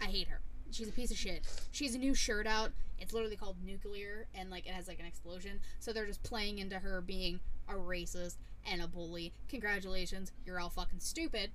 [0.00, 0.40] I hate her.
[0.70, 1.42] She's a piece of shit.
[1.70, 2.72] She has a new shirt out.
[2.98, 5.60] It's literally called Nuclear, and like it has like an explosion.
[5.78, 9.32] So they're just playing into her being a racist and a bully.
[9.48, 11.50] Congratulations, you're all fucking stupid.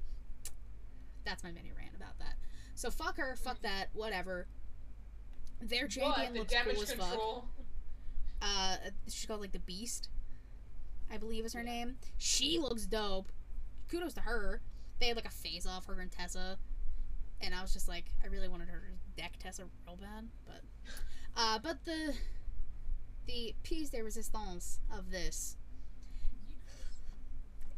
[1.25, 2.35] That's my mini rant about that.
[2.81, 4.47] So fuck her, fuck that, whatever.
[5.61, 7.45] Their champion the looks damage cool as fuck.
[8.41, 8.75] Uh,
[9.07, 10.09] she's called like the Beast,
[11.13, 11.97] I believe is her name.
[12.17, 13.31] She looks dope.
[13.87, 14.61] Kudos to her.
[14.99, 16.57] They had like a phase off her and Tessa,
[17.39, 20.63] and I was just like, I really wanted her to deck Tessa real bad, but,
[21.37, 22.15] uh, but the
[23.27, 25.55] the piece de resistance of this,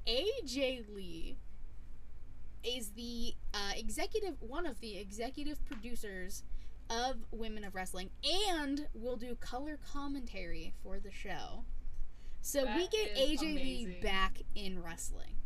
[0.08, 1.40] AJ Lee
[2.64, 6.44] is the uh, executive, one of the executive producers
[6.90, 8.10] of Women of Wrestling,
[8.52, 11.66] and will do color commentary for the show.
[12.42, 15.38] So we get AJ Lee back in wrestling,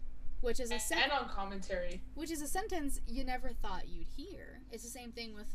[0.42, 2.02] which is a sen- and on commentary.
[2.16, 4.62] which is a sentence you never thought you'd hear.
[4.72, 5.48] It's the same thing with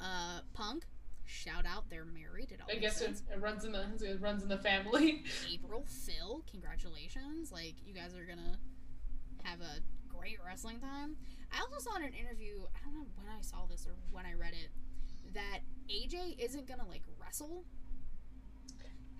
[0.00, 0.84] uh, Punk.
[1.24, 2.52] Shout out, they're married.
[2.52, 5.24] It all I guess it, it runs in the it runs in the family.
[5.52, 7.52] April, Phil, congratulations.
[7.52, 8.56] Like, you guys are gonna
[9.42, 9.80] have a
[10.18, 11.16] great wrestling time.
[11.52, 14.26] I also saw in an interview, I don't know when I saw this or when
[14.26, 14.70] I read it,
[15.34, 17.64] that AJ isn't gonna, like, wrestle.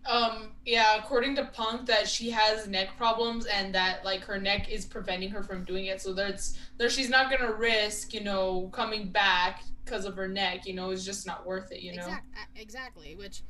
[0.06, 4.70] Um, yeah, according to Punk, that she has neck problems and that like her neck
[4.70, 6.00] is preventing her from doing it.
[6.00, 10.66] So there's there she's not gonna risk, you know, coming back because of her neck.
[10.66, 11.82] You know, it's just not worth it.
[11.82, 12.04] You know.
[12.04, 13.16] Exact, a- exactly.
[13.16, 13.42] Which,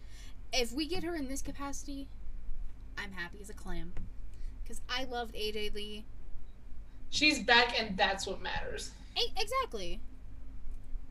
[0.52, 2.08] if we get her in this capacity,
[2.96, 3.92] I'm happy as a clam.
[4.62, 6.06] Because I loved AJ Lee.
[7.10, 8.90] She's back, and that's what matters.
[9.36, 10.00] Exactly.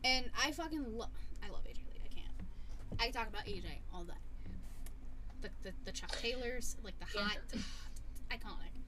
[0.04, 1.10] And I fucking love.
[1.44, 2.00] I love AJ Lee.
[2.04, 3.00] I can't.
[3.00, 4.12] I talk about AJ all day.
[5.42, 7.22] The the, the Chuck Taylors, like the Yeah.
[7.28, 7.38] hot,
[8.30, 8.80] iconic.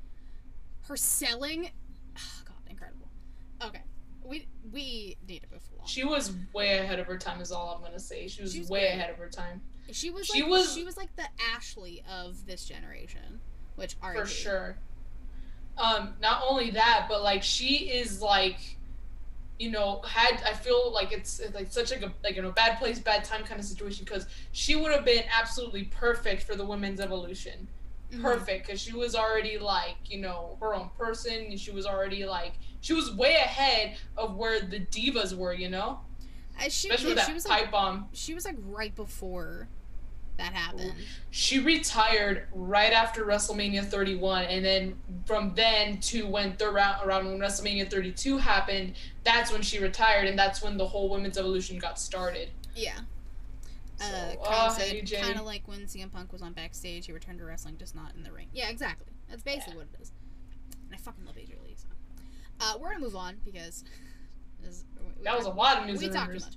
[0.83, 1.71] Her selling,
[2.17, 3.09] oh god, incredible.
[3.63, 3.83] Okay,
[4.25, 5.87] we we need it before.
[5.87, 7.41] She was way ahead of her time.
[7.41, 8.27] Is all I'm gonna say.
[8.29, 8.89] She was She was way great.
[8.95, 9.61] ahead of her time
[9.93, 13.41] She was she like was- she was like the Ashley of this generation,
[13.77, 14.77] which are for sure.
[15.81, 18.59] Um, not only that, but like she is like,
[19.59, 22.53] you know, had I feel like it's it's, like such like a like you know
[22.53, 26.55] bad place, bad time kind of situation because she would have been absolutely perfect for
[26.55, 27.67] the women's evolution.
[28.13, 28.23] Mm-hmm.
[28.23, 31.35] Perfect because she was already like you know her own person.
[31.49, 35.53] and She was already like she was way ahead of where the divas were.
[35.55, 36.01] You know,
[36.59, 38.09] Uh, she, especially yeah, with she that was pipe like bomb.
[38.13, 39.69] she was like right before
[40.41, 40.93] that happened.
[41.31, 47.27] She retired right after WrestleMania 31, and then from then to when third round around
[47.27, 51.79] when WrestleMania 32 happened, that's when she retired, and that's when the whole women's evolution
[51.79, 52.49] got started.
[52.75, 52.99] Yeah.
[53.97, 55.21] So, Uh, said AJ.
[55.21, 58.15] kind of like when CM Punk was on backstage, he returned to wrestling, just not
[58.15, 58.49] in the ring.
[58.55, 59.13] Yeah, exactly.
[59.29, 59.79] That's basically Yeah.
[59.81, 60.13] what it is.
[60.87, 61.77] And I fucking love AJ Lee.
[61.77, 61.87] So.
[62.61, 63.85] Uh, we're gonna move on because
[64.63, 64.85] this,
[65.23, 66.55] that was a lot of news we talked too much.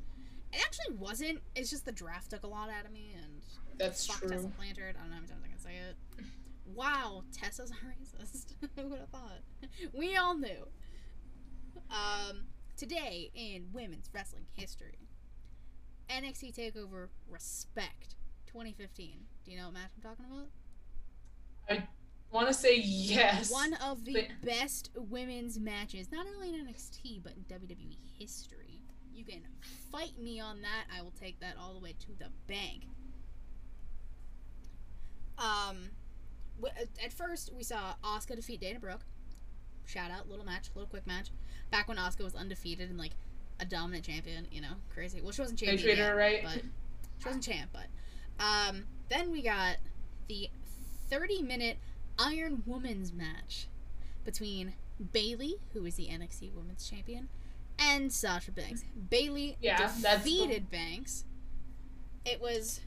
[0.53, 1.39] It actually wasn't.
[1.55, 3.41] It's just the draft took a lot out of me, and
[3.77, 4.29] That's fuck true.
[4.29, 4.95] Tessa Blanchard.
[4.97, 6.25] I don't know how many times I can say it.
[6.75, 7.73] Wow, Tessa's a
[8.23, 8.53] racist.
[8.75, 9.39] Who would have thought?
[9.93, 10.67] We all knew.
[11.89, 12.43] Um,
[12.77, 14.99] today in women's wrestling history,
[16.09, 18.15] NXT Takeover Respect
[18.47, 19.19] 2015.
[19.43, 20.47] Do you know what match I'm talking about?
[21.69, 21.87] I
[22.31, 23.51] want to say yes?
[23.51, 28.72] One of the but- best women's matches, not only in NXT but in WWE history.
[29.15, 29.41] You can
[29.91, 30.85] fight me on that.
[30.95, 32.83] I will take that all the way to the bank.
[35.37, 35.89] Um,
[37.03, 39.01] at- first we saw Asuka defeat Dana Brooke.
[39.85, 41.29] Shout out, little match, little quick match.
[41.71, 43.11] Back when Asuka was undefeated and like
[43.59, 45.21] a dominant champion, you know, crazy.
[45.21, 46.39] Well, she wasn't They champion treated yet, her right.
[46.43, 46.61] but
[47.19, 47.71] she wasn't champ.
[47.73, 49.77] But um, then we got
[50.27, 50.49] the
[51.09, 51.77] 30 minute
[52.17, 53.67] Iron Woman's match
[54.23, 54.73] between
[55.11, 57.27] Bayley, who is the NXT Women's Champion,
[57.79, 58.83] and Sasha Banks.
[59.09, 61.25] Bayley Yeah, that's the- defeated Banks.
[62.25, 62.79] It was,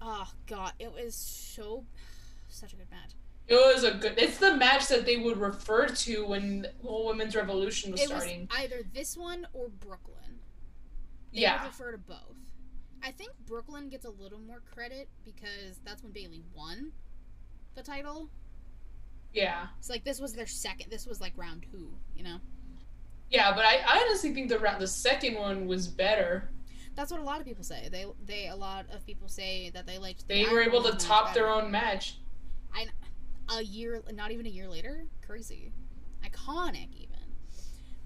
[0.00, 1.84] oh god, it was so
[2.48, 3.12] such a good match.
[3.48, 4.14] It was a good.
[4.18, 8.08] It's the match that they would refer to when the whole women's revolution was it
[8.10, 8.48] was starting.
[8.58, 10.40] either this one or Brooklyn.
[11.32, 11.62] They Yeah.
[11.62, 12.18] would refer to both.
[13.02, 16.90] I think Brooklyn gets a little more credit because that's when Bayley won
[17.76, 18.30] the title.
[19.32, 19.68] Yeah.
[19.78, 20.90] It's like this was their second.
[20.90, 22.38] This was like round two, you know.
[23.30, 26.50] Yeah, but I, I honestly think the round the second one was better.
[26.94, 27.88] That's what a lot of people say.
[27.90, 30.26] They they a lot of people say that they liked.
[30.26, 32.18] the They were able to top their own match.
[33.48, 35.04] a year, not even a year later.
[35.24, 35.72] Crazy,
[36.24, 37.16] iconic even.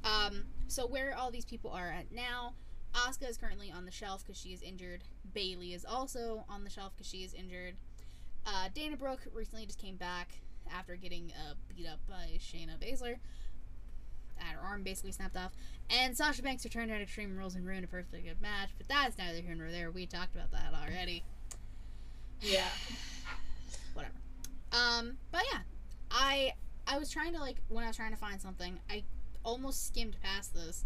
[0.05, 2.55] Um, so where all these people are at now,
[2.95, 5.03] Asuka is currently on the shelf because she is injured.
[5.33, 7.75] Bayley is also on the shelf because she is injured.
[8.47, 10.41] Uh, Dana Brooke recently just came back
[10.73, 13.17] after getting uh, beat up by Shayna Baszler.
[14.41, 15.53] Had her arm basically snapped off.
[15.91, 19.19] And Sasha Banks returned at Extreme Rules and ruined a perfectly good match, but that's
[19.19, 19.91] neither here nor there.
[19.91, 21.25] We talked about that already.
[22.41, 22.65] Yeah.
[23.95, 24.15] whatever.
[24.73, 25.61] Um, but yeah,
[26.11, 26.53] I
[26.87, 29.03] I was trying to like when I was trying to find something, I
[29.45, 30.85] almost skimmed past this,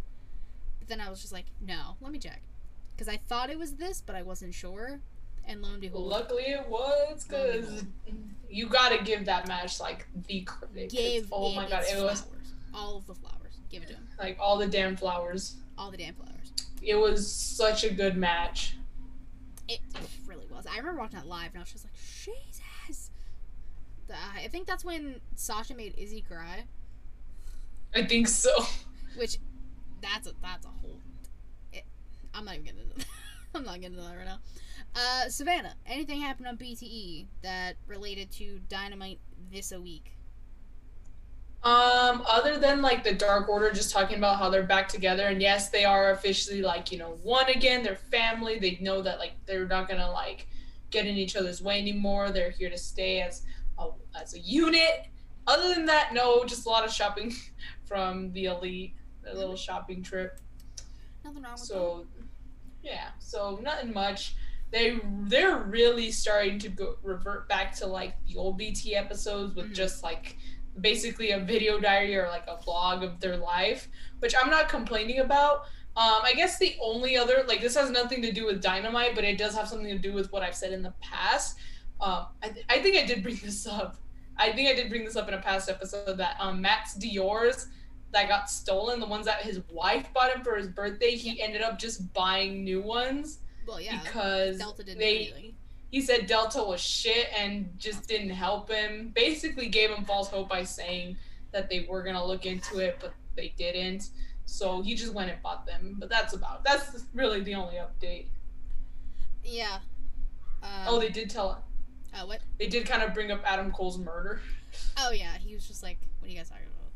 [0.79, 2.41] but then I was just like, no, let me check,
[2.95, 5.01] because I thought it was this, but I wasn't sure,
[5.47, 7.85] and lo and behold, Luckily it was because
[8.51, 10.91] you gotta give that match like the credit.
[10.91, 13.44] 'cause, give oh it my god, it was flowers, all of the flowers,
[13.75, 15.57] give it to him, like all the damn flowers.
[15.77, 16.53] all the damn flowers.
[16.83, 18.77] It was such a good match.
[19.69, 19.81] It
[20.27, 20.67] really was.
[20.67, 23.11] I remember watching that live, and I was just like, Jesus.
[24.07, 26.65] The- I think that's when Sasha made Izzy cry.
[27.95, 28.51] I think so.
[29.17, 29.39] Which,
[30.03, 31.01] that's a that's a whole.
[31.73, 31.85] It,
[32.35, 33.07] I'm not even getting into.
[33.55, 34.39] I'm not getting into that right now.
[34.97, 40.14] Uh, Savannah, anything happened on BTE that related to Dynamite this a week?
[41.65, 45.41] Um, other than like the Dark Order just talking about how they're back together, and
[45.41, 48.59] yes, they are officially like, you know, one again, they're family.
[48.59, 50.47] They know that like they're not gonna like
[50.91, 52.31] get in each other's way anymore.
[52.31, 53.47] They're here to stay as
[53.79, 53.89] a,
[54.21, 55.07] as a unit.
[55.47, 57.33] Other than that, no, just a lot of shopping
[57.87, 58.95] from the elite,
[59.27, 60.39] a little shopping trip.
[61.25, 62.07] Nothing wrong with So
[62.83, 64.37] yeah, so nothing much.
[64.71, 69.71] They they're really starting to go revert back to like the old BT episodes with
[69.71, 69.75] Mhm.
[69.75, 70.37] just like
[70.81, 75.21] basically a video diary or like a vlog of their life, which I'm not complaining
[75.21, 75.67] about.
[75.97, 79.25] Um, I guess the only other like this has nothing to do with dynamite, but
[79.25, 81.57] it does have something to do with what I've said in the past.
[82.01, 83.97] Um, I, th- I think I did bring this up.
[84.37, 87.69] I think I did bring this up in a past episode that um, Matt's Dior's
[88.11, 91.63] that got stolen, the ones that his wife bought him for his birthday, he ended
[91.63, 93.39] up just buying new ones.
[93.67, 94.01] Well, yeah.
[94.03, 95.55] because Delta didn't they.
[95.95, 99.13] He said Delta was shit and just didn't help him.
[99.15, 101.17] Basically gave him false hope by saying
[101.53, 104.11] that they were gonna look into it, but they didn't.
[104.45, 105.95] So he just went and bought them.
[106.01, 108.27] But that's about that's really the only update.
[109.45, 109.79] Yeah.
[110.65, 111.63] Um, oh, they did tell
[112.13, 112.41] uh, what?
[112.59, 114.41] they did kind of bring up Adam Cole's murder.
[114.99, 116.91] Oh yeah, he was just like, "What are you guys talking about?"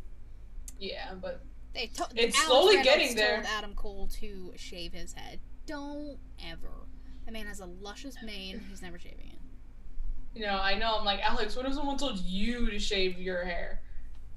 [0.80, 3.36] Yeah, but They to- It's Alex slowly Reynolds getting there.
[3.36, 5.38] Told Adam Cole to shave his head.
[5.66, 6.88] Don't ever.
[7.28, 8.58] That man has a luscious mane.
[8.70, 9.38] He's never shaving it.
[10.34, 13.44] you know, I know I'm like, Alex, what if someone told you to shave your
[13.44, 13.82] hair?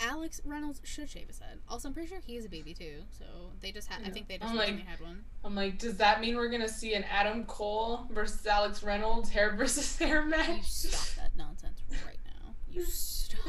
[0.01, 1.59] Alex Reynolds should shave his head.
[1.69, 3.03] Also, I'm pretty sure he is a baby too.
[3.17, 3.23] So
[3.61, 4.05] they just had.
[4.05, 5.23] I think they just like- had one.
[5.45, 9.51] I'm like, does that mean we're gonna see an Adam Cole versus Alex Reynolds hair
[9.57, 10.49] versus hair match?
[10.57, 12.55] You stop that nonsense right now.
[12.69, 13.39] You stop.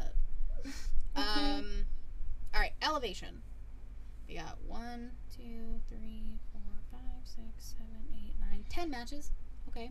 [0.00, 0.14] That.
[1.14, 1.84] Um.
[2.52, 3.42] All right, elevation.
[4.26, 6.27] We got one, two, three,
[8.78, 9.30] 10 matches.
[9.68, 9.90] Okay.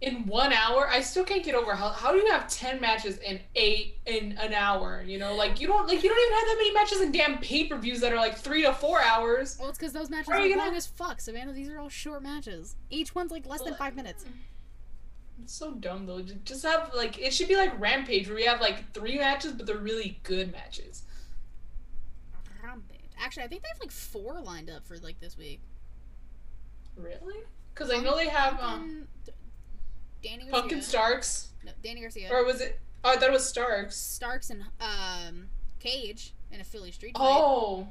[0.00, 3.18] In one hour, I still can't get over how, how do you have 10 matches
[3.18, 5.02] in eight in an hour?
[5.04, 7.38] You know, like you don't like you don't even have that many matches in damn
[7.38, 9.56] pay per views that are like three to four hours.
[9.58, 10.76] Well, it's because those matches are, are long gonna...
[10.76, 11.52] as fuck, Savannah.
[11.52, 12.76] These are all short matches.
[12.90, 14.24] Each one's like less than five minutes.
[15.42, 16.22] It's so dumb though.
[16.44, 19.66] Just have like it should be like Rampage where we have like three matches, but
[19.66, 21.04] they're really good matches.
[22.62, 23.00] Rampage.
[23.18, 25.60] Actually, I think they have like four lined up for like this week.
[26.96, 27.42] Really?
[27.74, 29.06] Because i know they have um
[30.22, 30.52] Danny Garcia.
[30.52, 32.28] pumpkin starks No, Danny Garcia.
[32.32, 35.48] or was it oh i thought it was starks Starks and um
[35.80, 37.22] Cage in a Philly street fight.
[37.26, 37.86] oh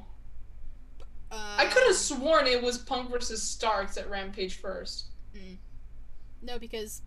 [1.30, 5.06] Uh, i could have sworn it was punk versus starks at rampage first
[6.42, 7.02] No, because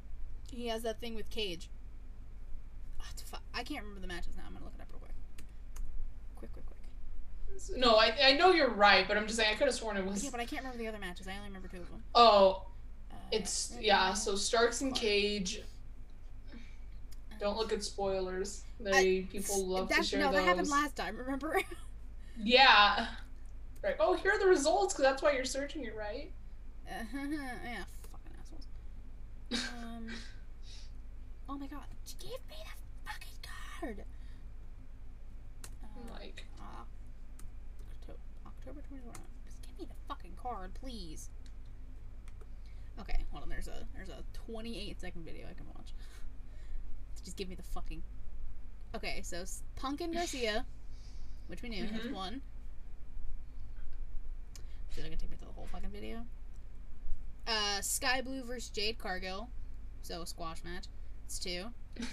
[0.51, 1.69] he has that thing with Cage.
[3.25, 4.43] Fu- I can't remember the matches now.
[4.47, 5.13] I'm gonna look it up real quick.
[6.35, 6.65] Quick, quick,
[7.75, 10.05] no i, I know you're right but i'm just saying i could have sworn it
[10.05, 11.27] was Yeah, but I can't remember the other matches.
[11.27, 12.03] I only remember two of them.
[12.15, 12.65] oh
[13.11, 14.13] Uh, It's yeah.
[14.13, 15.61] So Starks and Cage.
[17.39, 18.63] Don't look at spoilers.
[18.79, 20.35] They people love to share no, those.
[20.35, 21.17] that happened last time.
[21.17, 21.59] Remember?
[22.43, 23.07] Yeah.
[23.83, 23.95] Right.
[23.99, 26.31] Oh, here are the results because that's why you're searching it, right?
[26.87, 28.67] yeah, fucking assholes.
[29.83, 30.07] Um.
[31.49, 33.39] oh my god, she gave me the fucking
[33.81, 34.03] card.
[35.83, 36.83] Uh, Like, uh,
[37.91, 39.15] October, October 21.
[39.45, 41.29] Just give me the fucking card, please.
[42.99, 43.49] Okay, hold on.
[43.49, 45.93] There's a there's a 28 second video I can watch.
[47.23, 48.01] Just give me the fucking.
[48.95, 49.43] Okay, so
[49.75, 50.65] Pumpkin Garcia,
[51.47, 52.13] which we knew has Mhm.
[52.13, 52.41] one.
[54.95, 56.25] So they're gonna take me to the whole fucking video.
[57.45, 59.49] Uh, Skye Blue versus Jade Cargill,
[60.01, 60.85] so a squash match.
[61.25, 61.67] It's two.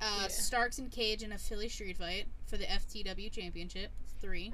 [0.00, 0.28] Uh, Yeah.
[0.28, 3.90] Starks and Cage in a Philly street fight for the FTW Championship.
[4.04, 4.52] It's three.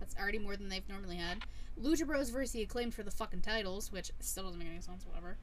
[0.00, 1.38] That's already more than they've normally had.
[1.80, 5.04] Lucha Bros versus the Acclaimed for the fucking titles, which still doesn't make any sense.
[5.06, 5.36] Whatever.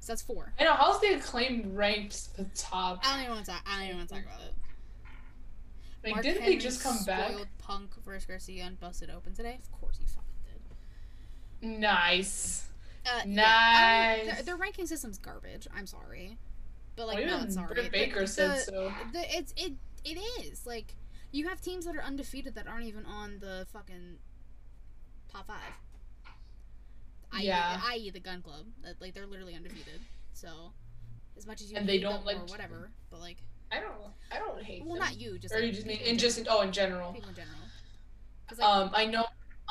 [0.00, 0.52] So that's four.
[0.60, 3.00] I know how's the acclaimed ranked the top?
[3.02, 3.62] I don't even want to talk.
[3.66, 4.54] I don't even want to talk about it.
[6.04, 7.32] Like, Mark didn't Henry they just come back?
[7.58, 9.58] Punk versus Garcia on Busted Open today.
[9.62, 11.80] Of course he fucking did.
[11.80, 12.66] Nice.
[13.06, 13.34] Uh, yeah, I mean,
[14.26, 14.34] Nice.
[14.36, 15.66] their, their ranking system's garbage.
[15.74, 16.36] I'm sorry,
[16.96, 17.68] but like well, no, it's sorry.
[17.74, 18.92] Britt The- Baker said the- so.
[19.12, 19.72] the, it's it
[20.04, 20.94] it is like
[21.34, 24.18] you have teams that are undefeated that aren't even on the fucking
[25.32, 25.58] top five.
[27.40, 27.80] Yeah.
[27.86, 28.10] i.e.
[28.10, 30.00] the Gunn Club, that like they're literally undefeated.
[30.32, 30.72] So
[31.36, 33.38] as much as you And they don't, them or like- whatever, but like
[33.72, 34.12] I don't.
[34.30, 35.02] I don't hate well, them.
[35.04, 36.58] not you, just or like, you just mean in just general.
[36.58, 37.12] oh in general.
[37.12, 37.56] people in general.
[38.56, 39.24] like, Um, I know.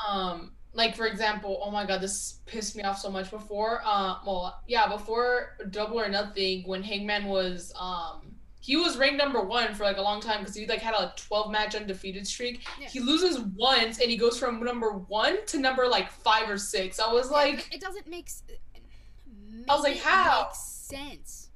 [0.06, 3.80] Um, like for example, oh my god, this pissed me off so much before.
[3.84, 8.33] Uh, well, yeah, before Double or Nothing, when Hangman was um
[8.64, 11.12] he was ranked number one for like a long time because he like had a
[11.16, 12.62] 12 match undefeated streak.
[12.80, 12.88] Yeah.
[12.88, 16.98] He loses once and he goes from number one to number like five or six.
[16.98, 18.26] I was like, it doesn't make.
[18.28, 18.54] s- uh,
[19.68, 20.48] I was like, how?
[20.54, 21.50] sense.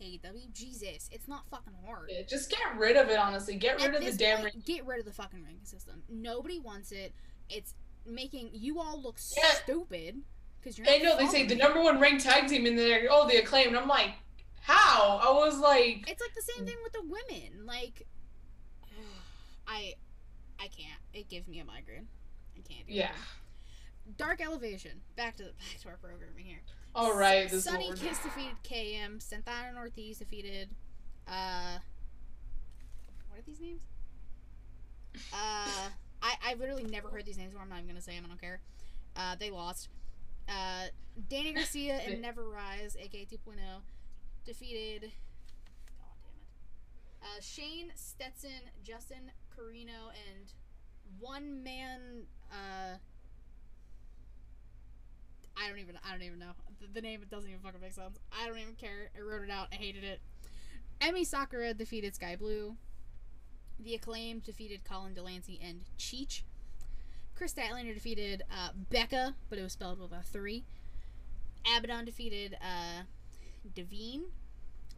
[0.00, 2.08] AW Jesus, it's not fucking hard.
[2.10, 3.18] yeah, just get rid of it.
[3.18, 4.40] Honestly, get rid At of the damn.
[4.40, 4.62] point, ring.
[4.66, 6.02] get rid of the fucking ranking system.
[6.10, 7.12] Nobody wants it.
[7.50, 7.74] It's
[8.06, 9.50] making you all look Yeah.
[9.52, 10.16] stupid
[10.60, 10.88] because you're.
[10.88, 13.06] I know they say the number one ranked tag team in there.
[13.10, 13.68] Oh, the acclaim.
[13.68, 14.12] And I'm like,
[14.64, 15.20] how?
[15.22, 17.66] I was like, It's like the same thing with the women.
[17.66, 18.06] Like,
[19.68, 19.94] I,
[20.58, 21.00] I can't.
[21.12, 22.08] It gives me a migraine.
[22.56, 22.86] I can't.
[22.86, 23.10] Do yeah.
[24.06, 24.16] It.
[24.16, 25.02] Dark Elevation.
[25.16, 26.60] Back to the back to our programming here.
[26.94, 29.20] All right, this Sunny Kiss defeated KM.
[29.20, 30.70] Santana Ortiz defeated.
[31.28, 31.78] Uh,
[33.28, 33.82] what are these names?
[35.32, 35.90] Uh,
[36.22, 37.50] I I literally never heard these names.
[37.50, 37.64] before.
[37.64, 38.24] I'm not even gonna say them.
[38.24, 38.60] I don't care.
[39.14, 39.88] Uh, they lost.
[40.48, 40.86] Uh,
[41.28, 43.56] Danny Garcia and Never Rise, aka 2.0,
[44.44, 45.12] defeated.
[45.98, 47.22] God damn it.
[47.22, 48.50] Uh, Shane Stetson,
[48.82, 50.52] Justin Carino, and
[51.18, 52.26] one man.
[52.50, 52.96] Uh,
[55.56, 55.98] I don't even.
[56.06, 57.22] I don't even know the, the name.
[57.22, 58.18] It doesn't even fucking make sense.
[58.32, 59.10] I don't even care.
[59.16, 59.68] I wrote it out.
[59.72, 60.20] I hated it.
[61.00, 62.76] Emmy Sakura defeated Skye Blue.
[63.78, 66.42] The Acclaimed defeated Colin Delancey and Cheech.
[67.34, 70.64] Kris Statlander defeated uh, Becca, but it was spelled with a three.
[71.76, 73.02] Abaddon defeated uh,
[73.74, 74.24] Devine.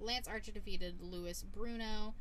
[0.01, 2.15] Lance Archer defeated Luis Bruno.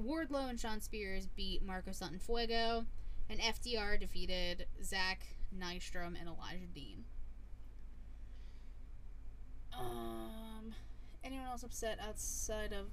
[0.00, 2.84] Wardlow and Shawn Spears beat Marco Santafuego.
[3.30, 5.26] And FTR defeated Zach
[5.56, 7.04] Nystrom and Elijah Dean.
[9.78, 10.74] Um,
[11.22, 12.86] anyone else upset outside of?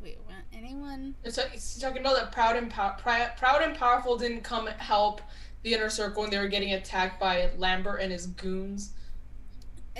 [0.00, 0.36] Wait, what?
[0.52, 1.14] Anyone?
[1.24, 5.20] It's talking about that proud and pow- proud and powerful didn't come help
[5.62, 8.92] the inner circle when they were getting attacked by Lambert and his goons.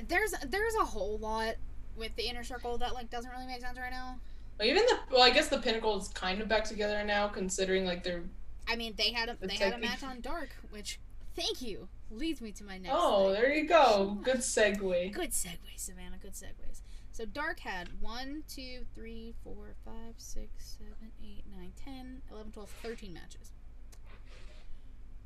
[0.07, 1.57] There's there's a whole lot
[1.99, 4.19] with the inner circle that like doesn't really make sense right now.
[4.59, 7.85] Well, even the well, I guess the pinnacle is kind of back together now, considering
[7.85, 8.23] like they're.
[8.67, 10.99] I mean, they had a they had a match on Dark, which
[11.35, 12.95] thank you leads me to my next.
[12.97, 14.19] Oh, there you go.
[14.23, 15.13] Good segue.
[15.13, 16.19] Good segue, Savannah.
[16.21, 16.83] Good segues.
[17.13, 22.71] So Dark had 1, 2, 3, 4, 5, 6, 7, 8, 9, 10, 11, 12,
[22.83, 23.53] 13 matches.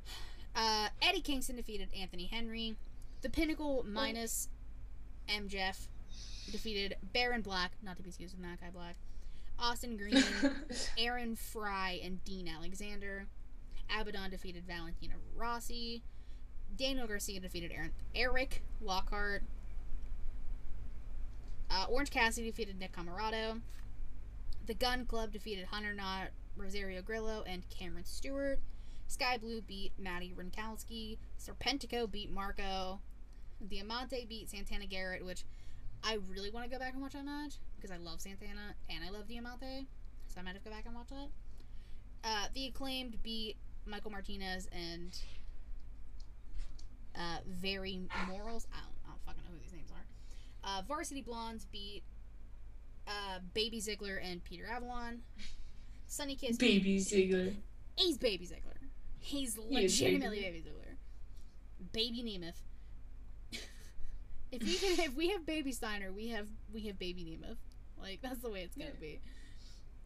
[0.54, 2.76] Uh, Eddie Kingston defeated Anthony Henry.
[3.22, 4.50] The Pinnacle minus
[5.26, 5.86] MJF
[6.50, 8.96] defeated Baron Black, not to be confused with Malakai Black.
[9.58, 10.22] Austin Green,
[10.98, 13.26] Aaron Fry, and Dean Alexander.
[13.90, 16.02] Abaddon defeated Valentina Rossi.
[16.76, 19.42] Daniel Garcia defeated Aaron, Eric Lockhart.
[21.70, 23.60] Uh, Orange Cassidy defeated Nick Comoroto.
[24.66, 28.58] The Gunn Club defeated Hunter Knott, Rosario Grillo, and Cameron Stewart.
[29.08, 31.18] Skye Blue beat Maddie Rinkowski.
[31.38, 33.00] Serpentico beat Marco.
[33.66, 35.44] Diamante beat Santana Garrett, which
[36.04, 39.04] I really want to go back and watch that match because I love Santana and
[39.04, 39.86] I love Diamante.
[40.26, 41.28] So I might have to go back and watch that.
[42.24, 45.16] Uh, the Acclaimed beat Michael Martinez and
[47.16, 48.66] uh, Very Morals.
[48.72, 50.78] I don't, I don't fucking know who these names are.
[50.78, 52.02] Uh, Varsity Blondes beat
[53.06, 55.20] uh, Baby Ziggler and Peter Avalon.
[56.06, 57.54] Sunny Kiss Baby Ziggler.
[57.96, 58.88] He's Baby Ziggler.
[59.18, 61.92] He's legitimately Baby Baby Ziggler.
[61.92, 62.60] Baby Nemeth.
[64.52, 67.56] If we can, if we have Baby Steiner, we have we have Baby Nemeth.
[68.00, 69.20] Like that's the way it's gonna be.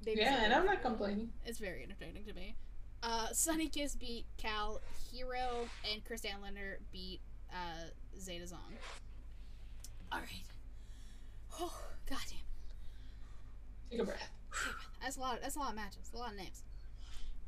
[0.05, 1.31] Baby Yeah, and I'm not complaining.
[1.45, 2.55] It's very entertaining to me.
[3.03, 4.81] Uh, Sunny Kiss beat Cal
[5.13, 7.21] Hero, and Kris Statlander beat
[7.53, 7.89] uh,
[8.19, 8.59] Zeta Zong.
[10.13, 10.29] All right.
[11.61, 11.79] Oh,
[12.09, 12.39] goddamn.
[13.91, 14.31] Take a breath.
[15.03, 15.39] That's a lot.
[15.43, 16.11] That's a lot of matches.
[16.15, 16.63] A lot of names.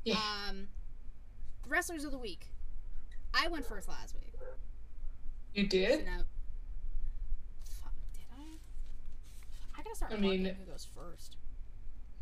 [0.05, 0.17] Yeah.
[0.49, 0.69] Um,
[1.69, 2.47] wrestlers of the week.
[3.35, 4.35] I went first last week.
[5.55, 6.05] You So did?
[6.07, 6.21] now,
[7.83, 8.23] fuck, did
[9.89, 11.37] Gotta start I mean- who goes first.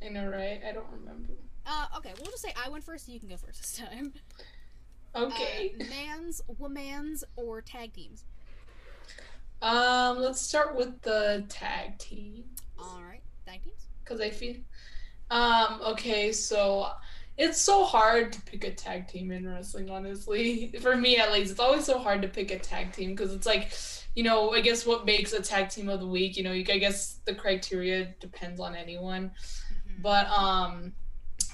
[0.05, 0.61] I know, right?
[0.67, 1.33] I don't remember.
[1.65, 3.07] Uh, okay, we'll just say I went first.
[3.07, 4.13] So you can go first this time.
[5.15, 5.75] Okay.
[5.81, 8.25] Uh, man's, woman's, or tag teams.
[9.63, 12.45] Um, let's start with the tag team.
[12.79, 13.87] All right, tag teams.
[14.05, 14.57] because I feel.
[15.31, 15.81] Um.
[15.87, 16.91] Okay, so
[17.39, 19.91] it's so hard to pick a tag team in wrestling.
[19.91, 23.33] Honestly, for me at least, it's always so hard to pick a tag team because
[23.33, 23.73] it's like,
[24.15, 26.37] you know, I guess what makes a tag team of the week.
[26.37, 29.31] You know, you, I guess the criteria depends on anyone.
[29.31, 30.03] Mhm.
[30.03, 30.93] But um,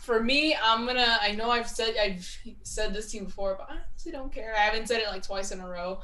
[0.02, 1.18] for me, I'm gonna.
[1.20, 2.28] I know I've said I've
[2.62, 4.54] said this to you before, but I honestly don't care.
[4.56, 6.00] I haven't said it like twice in a row,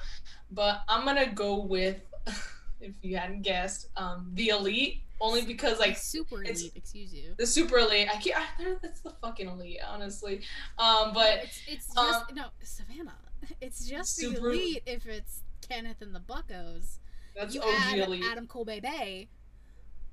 [0.51, 2.01] but I'm gonna go with,
[2.81, 5.03] if you hadn't guessed, um, the elite.
[5.21, 6.73] Only because like super elite.
[6.77, 7.35] Excuse you.
[7.39, 8.09] the super elite.
[8.13, 8.39] I can't.
[8.59, 10.43] I, that's the fucking elite, honestly.
[10.79, 13.15] Um, but it's it's just um, no Savannah.
[13.61, 16.99] It's just the elite if it's Kenneth and the Buckos.
[17.37, 18.25] that's you OG add elite.
[18.31, 19.29] Adam Cole Bay,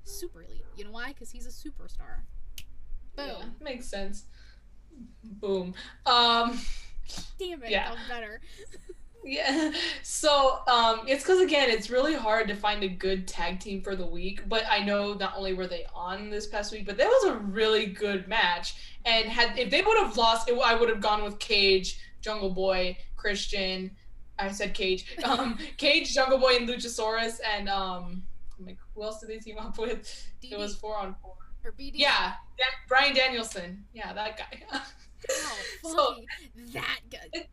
[0.04, 0.64] super elite.
[0.76, 1.08] You know why?
[1.08, 2.20] Because he's a superstar.
[3.16, 3.26] Boom.
[3.28, 4.24] Yeah, makes sense.
[5.24, 5.74] Boom.
[6.04, 6.58] Um.
[7.38, 7.94] Damn it, Yeah.
[8.08, 8.40] better.
[9.26, 9.72] Yeah.
[10.02, 13.96] So um, it's because again, it's really hard to find a good tag team for
[13.96, 14.48] the week.
[14.48, 17.34] But I know not only were they on this past week, but that was a
[17.38, 18.76] really good match.
[19.04, 22.50] And had if they would have lost, it, I would have gone with Cage, Jungle
[22.50, 23.90] Boy, Christian.
[24.38, 25.16] I said Cage.
[25.24, 27.40] Um, Cage, Jungle Boy, and Luchasaurus.
[27.56, 28.22] And um,
[28.64, 30.02] like, who else did they team up with?
[30.42, 31.34] DD, It was four on four.
[31.64, 31.92] or BD.
[31.94, 33.84] Yeah, Dan- Bryan Danielson.
[33.92, 34.62] Yeah, that guy.
[35.82, 36.16] Wow, So-
[36.74, 37.46] that guy.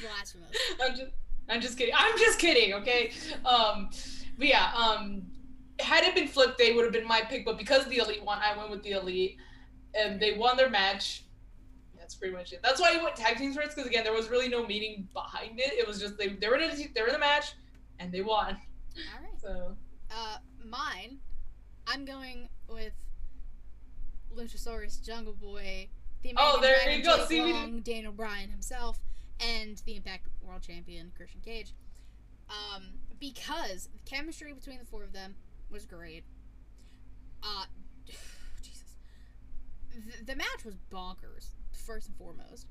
[0.00, 0.56] Blasphemous.
[0.84, 1.12] I'm just
[1.48, 1.94] I'm just kidding.
[1.96, 3.12] I'm just kidding, okay?
[3.44, 3.90] Um
[4.38, 5.22] but yeah, um
[5.80, 8.38] had it been flipped, they would have been my pick, but because the elite won,
[8.42, 9.36] I went with the elite.
[9.94, 11.24] And they won their match.
[11.98, 12.60] That's pretty much it.
[12.62, 15.60] That's why I went tag teams first, because again, there was really no meaning behind
[15.60, 15.74] it.
[15.74, 17.52] It was just they they were in a, they were in the match
[17.98, 18.56] and they won.
[18.96, 19.38] All right.
[19.40, 19.76] So
[20.10, 21.18] Uh, mine.
[21.86, 22.94] I'm going with
[24.34, 25.88] Luchasaurus, Jungle Boy,
[26.22, 27.26] the Oh, American there Dragon, you go.
[27.26, 28.98] See, we Long, Daniel Bryan himself,
[29.42, 31.74] and the Impact World Champion Christian Cage.
[32.48, 32.82] Um,
[33.18, 35.34] because the chemistry between the four of them
[35.70, 36.24] was great.
[37.42, 37.64] Uh,
[38.62, 38.96] Jesus,
[39.90, 41.50] the, the match was bonkers.
[41.72, 42.66] First and foremost.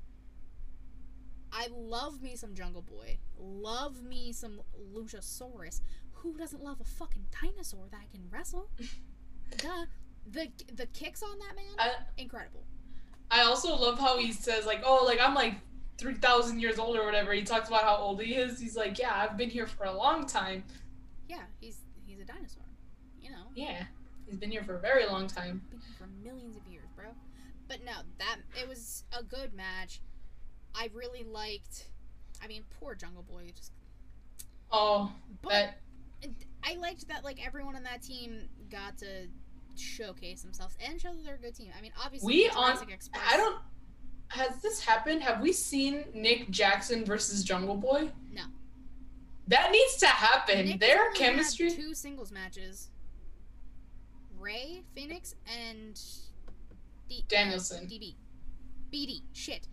[1.52, 3.18] I love me some Jungle Boy.
[3.38, 4.60] Love me some
[4.94, 5.82] Luchasaurus.
[6.12, 8.70] Who doesn't love a fucking dinosaur that can wrestle?
[9.58, 9.86] Duh.
[10.30, 12.62] The the kicks on that man, I incredible.
[13.28, 15.56] I also love how he says like, oh, like I'm like
[15.98, 17.32] three thousand years old or whatever.
[17.32, 18.60] He talks about how old he is.
[18.60, 20.64] He's like, yeah, I've been here for a long time.
[21.28, 22.62] Yeah, he's he's a dinosaur.
[23.20, 23.84] You know, Yeah,
[24.26, 25.62] he's been here for a very long time.
[25.70, 27.06] been here for millions of years, bro.
[27.68, 30.00] But no, that it was a good match.
[30.74, 31.86] I really liked.
[32.42, 33.52] I mean, poor Jungle Boy.
[33.56, 33.72] Just,
[34.72, 35.12] Oh,
[35.42, 35.74] but that
[36.64, 39.26] I liked that like everyone on that team got to
[39.76, 41.70] showcase themselves and show that they're a good team.
[41.76, 43.22] I mean, obviously, We on- Express.
[43.30, 43.56] I don't.
[44.32, 45.22] Has this happened?
[45.22, 48.10] Have we seen Nick Jackson versus Jungle Boy?
[48.32, 48.44] No.
[49.48, 50.66] That needs to happen.
[50.66, 51.70] Nick Their chemistry.
[51.70, 52.88] two singles matches.
[54.38, 56.00] Rey Fenix and
[57.08, 57.86] D- uh, Danielson.
[57.86, 58.14] DB.
[58.92, 59.20] BD.
[59.32, 59.68] Shit.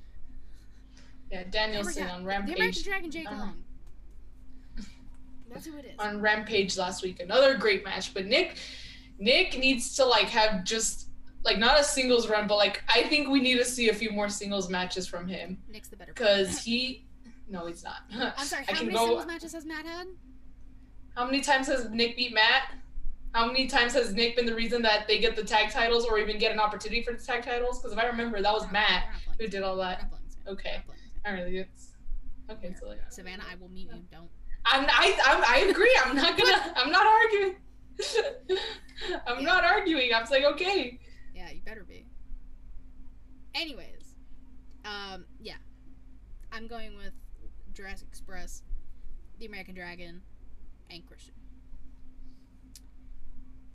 [1.31, 2.83] Yeah, Danielson on The American Rampage.
[2.83, 3.37] Dragon Jake Uh-huh.
[3.39, 3.63] Long.
[5.53, 5.91] That's who it is.
[5.99, 8.13] On Rampage last week, another great match.
[8.13, 8.57] But Nick,
[9.19, 11.07] Nick needs to like have just
[11.43, 14.11] like not a singles run, but like I think we need to see a few
[14.11, 16.13] more singles matches from him Nick's the better.
[16.13, 17.05] because he.
[17.49, 18.01] No, he's not.
[18.37, 18.65] I'm sorry.
[18.69, 20.07] I How can many go- singles matches has Matt had?
[21.15, 22.73] How many times has Nick beat Matt?
[23.33, 26.17] How many times has Nick been the reason that they get the tag titles or
[26.19, 27.79] even get an opportunity for the tag titles?
[27.79, 30.01] Because if I remember, that was We're Matt we're not playing who did all that.
[30.01, 30.53] not playing this game.
[30.53, 30.69] Okay.
[30.69, 31.23] We're not playing this game.
[31.25, 31.89] I really it's
[32.51, 32.75] okay.
[32.79, 34.01] So like, Savannah, I will mute you.
[34.11, 34.29] Don't.
[34.65, 35.95] I'm I I'm, I agree.
[36.05, 36.73] I'm not gonna.
[36.75, 37.55] I'm not arguing.
[39.27, 40.11] I'm not arguing.
[40.13, 40.99] I'm saying okay.
[41.39, 42.05] Yeah, you better be.
[43.55, 44.15] Anyways,
[44.83, 45.53] um, yeah,
[46.51, 47.13] I'm going with
[47.73, 48.61] Jurassic Express,
[49.39, 50.21] the American Dragon,
[50.89, 51.33] and Christian.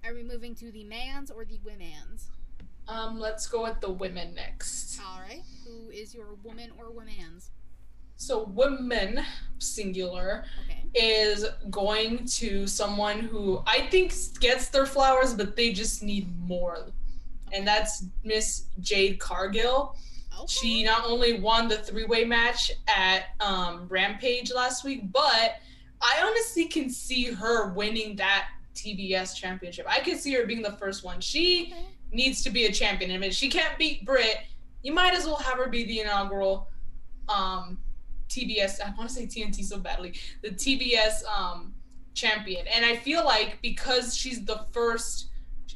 [0.04, 2.28] Are we moving to the man's or the women's?
[2.86, 5.00] Um, let's go with the women next.
[5.00, 5.40] All right.
[5.66, 7.50] Who is your woman or woman's?
[8.16, 9.20] So women,
[9.58, 10.84] singular, Okay.
[10.94, 16.88] is going to someone who I think gets their flowers, but they just need more.
[17.52, 19.96] And that's Miss Jade Cargill.
[20.36, 20.46] Okay.
[20.48, 25.56] She not only won the three-way match at um, Rampage last week, but
[26.00, 29.86] I honestly can see her winning that TBS championship.
[29.88, 31.20] I can see her being the first one.
[31.20, 31.86] She Okay.
[32.10, 33.12] needs to be a champion.
[33.12, 34.38] I mean, she can't beat Britt,
[34.82, 36.68] you might as well have her be the inaugural
[37.28, 37.78] um,
[38.28, 38.80] TBS.
[38.80, 40.14] I want to say TNT so badly.
[40.42, 41.72] The TBS um,
[42.14, 45.28] champion, and I feel like because she's the first,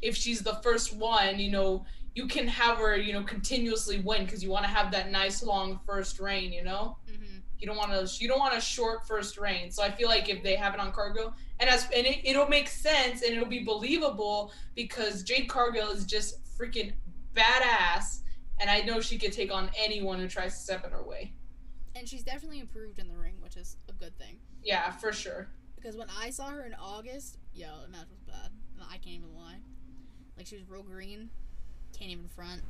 [0.03, 1.84] if she's the first one, you know,
[2.14, 5.42] you can have her, you know, continuously win because you want to have that nice
[5.42, 6.53] long first reign.
[6.53, 7.42] You know, Mhm.
[7.59, 9.70] you don't want to, you don't want a short first reign.
[9.70, 12.49] So I feel like if they have it on Cargill, and as and it, it'll
[12.49, 16.92] make sense and it'll be believable because Jade Cargill is just freaking
[17.34, 18.22] badass,
[18.61, 21.32] and I know she could take on anyone who tries to step in her way.
[21.94, 24.38] And she's definitely improved in the ring, which is a good thing.
[24.62, 25.49] Yeah, for sure.
[25.76, 28.51] Because when I saw her in August, yo, the match was bad.
[28.80, 29.59] I can't even lie.
[30.39, 31.28] Like she was real green,
[31.99, 32.62] can't even front.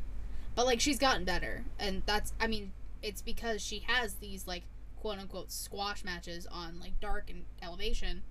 [0.57, 4.65] But like she's gotten better, and that's I mean it's because she has these like
[5.01, 8.23] quote unquote squash matches on like dark and elevation,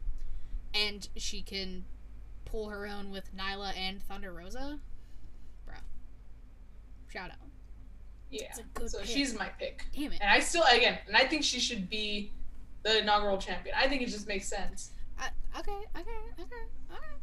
[0.73, 1.85] and she can
[2.45, 4.79] pull her own with Nyla and Thunder Rosa.
[5.65, 5.75] Bro,
[7.13, 7.37] shout out.
[8.29, 8.47] Yeah.
[8.49, 9.07] It's a good So pick.
[9.07, 10.19] she's my pick, Damn it.
[10.21, 12.31] and I still again, and I think she should be
[12.83, 13.75] the inaugural champion.
[13.79, 14.91] I think it just makes sense.
[15.19, 15.29] I,
[15.59, 17.16] okay, okay, okay, alright.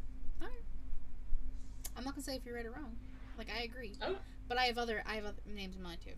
[1.97, 2.97] I'm not gonna say if you're right or wrong.
[3.39, 3.95] Like I agree.
[4.03, 4.17] Oh.
[4.49, 6.13] But I have other I have other names in mind too.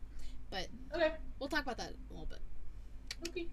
[0.50, 1.12] But Okay.
[1.38, 2.40] we'll talk about that a little bit.
[3.28, 3.46] Okay.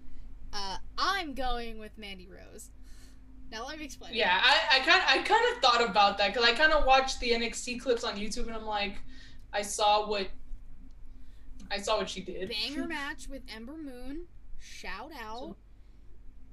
[0.52, 2.70] Uh, I'm going with Mandy Rose.
[3.50, 4.14] Now let me explain.
[4.14, 7.20] Yeah, I, I kind I kind of thought about that because I kind of watched
[7.20, 8.94] the NXT clips on YouTube and I'm like,
[9.52, 10.28] I saw what
[11.70, 12.50] I saw what she did.
[12.50, 14.26] Banger match with Ember Moon.
[14.60, 15.56] Shout out.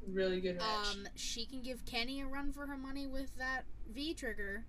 [0.07, 0.87] really good match.
[0.93, 3.63] Um, she can give Kenny a run for her money with that
[3.93, 4.65] V trigger.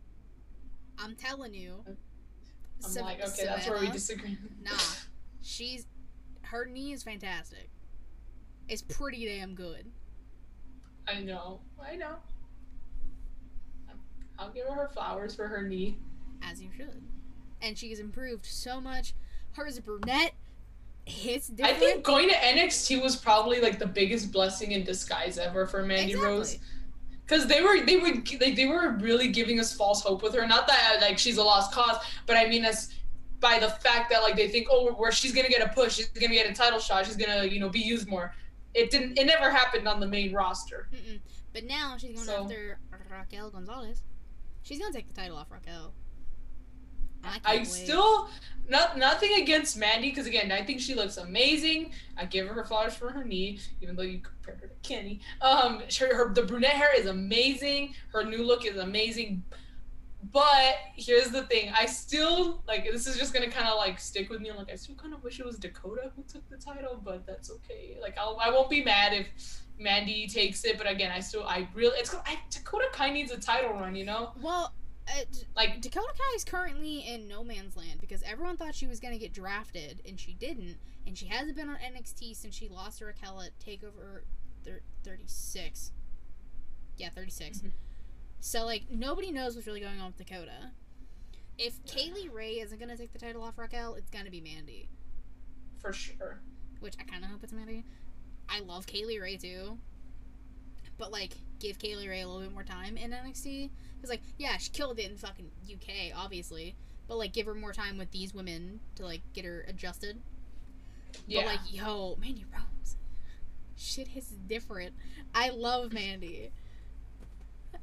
[0.98, 1.82] I'm telling you.
[1.86, 1.96] I'm
[2.80, 4.36] Sav- like, okay, that's where we disagree.
[4.62, 4.72] Nah,
[5.42, 5.86] she's
[6.42, 7.70] her knee is fantastic.
[8.68, 9.86] It's pretty damn good.
[11.08, 12.16] I know, I know.
[14.38, 15.98] I'll give her her flowers for her knee.
[16.42, 17.02] as you should.
[17.60, 19.14] And she's improved so much.
[19.52, 20.32] Hers is brunette
[21.04, 25.66] hits I think going to NXT was probably like the biggest blessing in disguise ever
[25.66, 26.28] for Mandy Exactly.
[26.28, 26.58] Rose.
[27.24, 28.08] Because they were they were
[28.40, 30.46] like they were really giving us false hope with her.
[30.46, 31.96] Not that like she's a lost cause,
[32.26, 32.92] but I mean as
[33.40, 36.08] by the fact that like they think oh where she's gonna get a push, she's
[36.08, 38.34] gonna get a title shot, she's gonna you know be used more.
[38.74, 39.18] It didn't.
[39.18, 40.88] It never happened on the main roster.
[40.94, 41.20] Mm-mm.
[41.52, 42.78] But now she's going So- after
[43.10, 44.02] Raquel Gonzalez.
[44.62, 45.92] She's gonna take the title off Raquel.
[47.24, 48.28] I, I still
[48.68, 51.92] not nothing against Mandy because again I think she looks amazing.
[52.16, 55.20] I give her flowers for her knee, even though you compare her to Kenny.
[55.40, 57.94] Um, her, her the brunette hair is amazing.
[58.12, 59.44] Her new look is amazing.
[60.32, 64.30] But here's the thing: I still like this is just gonna kind of like stick
[64.30, 64.50] with me.
[64.50, 67.26] I'm like I still kind of wish it was Dakota who took the title, but
[67.26, 67.96] that's okay.
[68.00, 69.26] Like I'll, I won't be mad if
[69.78, 70.78] Mandy takes it.
[70.78, 73.96] But again, I still I really it's I, Dakota kind of needs a title run,
[73.96, 74.30] you know?
[74.40, 74.72] Well,
[75.08, 75.24] uh,
[75.56, 79.18] Like Dakota Kai is currently in no man's land because everyone thought she was gonna
[79.18, 80.76] get drafted and she didn't,
[81.06, 84.22] and she hasn't been on NXT since she lost to Raquel at Takeover
[84.64, 85.92] thir- 36.
[86.96, 87.58] Yeah, 36.
[87.60, 87.72] Mhm.
[88.40, 90.72] So like nobody knows what's really going on with Dakota.
[91.58, 94.88] If Kay Lee Ray isn't gonna take the title off Raquel, it's gonna be Mandy,
[95.78, 96.40] for sure.
[96.80, 97.84] which I kind of hope it's Mandy.
[98.48, 99.78] I love Kay Lee Ray too,
[100.98, 103.70] but like give Kay Lee Ray a little bit more time in NXT.
[104.00, 106.74] Cause like yeah, she killed it in fucking UK, obviously,
[107.08, 110.20] but like give her more time with these women to like get her adjusted.
[111.26, 111.42] Yeah.
[111.42, 112.96] But like yo, Mandy Rose,
[113.76, 114.94] shit is different.
[115.34, 116.50] I love Mandy.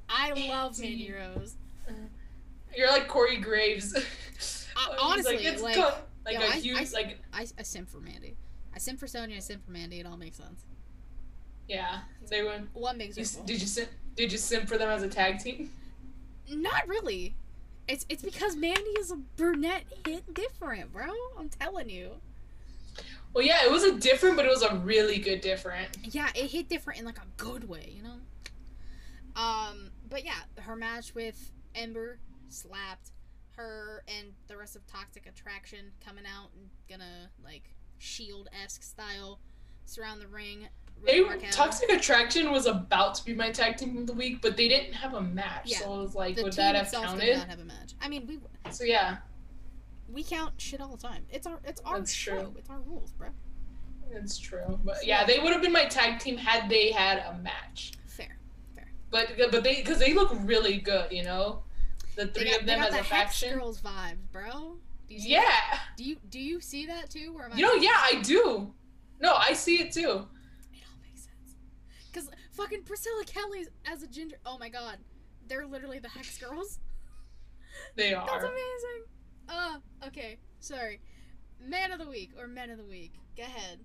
[0.10, 1.12] I love Mandy.
[1.14, 1.56] Rose.
[2.76, 3.96] You're like Corey Graves.
[3.96, 4.00] Uh,
[4.38, 4.68] He's
[5.02, 5.94] honestly, it's like, co-
[6.26, 8.36] like yo, a I- huge I- like I, I simp for Mandy.
[8.74, 9.38] I simp for Sonya.
[9.38, 10.00] I simp for Mandy.
[10.00, 10.66] It all makes sense.
[11.70, 12.00] Yeah.
[12.30, 12.68] They went.
[12.74, 13.46] One big You, circle.
[13.46, 13.90] did you simp?
[14.16, 15.72] Did you simp for them as a tag team?
[16.50, 17.36] Not really.
[17.88, 21.06] It's it's because Mandy is a brunette hit different, bro.
[21.40, 22.12] I'm telling you.
[23.34, 25.90] Well, yeah, it was a different, but it was a really good different.
[26.04, 28.16] Yeah, it hit different in like a good way, you know.
[29.36, 33.12] Um, but yeah, her match with Ember slapped.
[33.56, 37.64] Her and the rest of Toxic Attraction coming out and gonna like
[37.98, 39.40] shield esque style
[39.86, 40.68] surround the ring.
[41.06, 41.24] They.
[41.52, 44.94] Toxic Attraction was about to be my tag team of the week, but they didn't
[44.94, 45.80] have a match, Yeah.
[45.80, 47.38] so it was like, the would that have itself did counted?
[47.38, 47.94] not have a match.
[48.02, 48.40] I mean, we
[48.72, 49.18] So yeah,
[50.12, 51.24] we count shit all the time.
[51.32, 52.40] It's our it's our That's show.
[52.42, 52.54] true.
[52.58, 53.30] It's our rules, bro.
[54.12, 54.80] it's true.
[54.84, 57.94] But yeah, they would have been my tag team had they had a match.
[58.08, 58.38] Fair.
[58.76, 58.92] Fair.
[59.10, 61.64] But but they because they look really good, you know,
[62.16, 63.58] the three got, of them as the a Hex faction.
[63.58, 64.78] Girls vibes, bro.
[65.08, 65.42] Do you see Yeah.
[65.42, 65.80] that?
[65.96, 67.34] Do you do you see that too?
[67.38, 68.74] Or am I You know, yeah, I do.
[69.22, 70.02] No, I see it too.
[70.02, 71.56] It all makes sense.
[72.14, 72.30] Cause
[72.60, 74.38] fucking Priscilla Kelly as a ginger.
[74.46, 74.98] Oh my god,
[75.48, 76.80] they're literally the Hex Girls.
[77.96, 78.26] They are.
[78.26, 79.04] That's amazing.
[79.48, 80.38] Uh, okay.
[80.60, 81.00] Sorry.
[81.66, 83.14] Man of the week or men of the week.
[83.38, 83.80] Go ahead.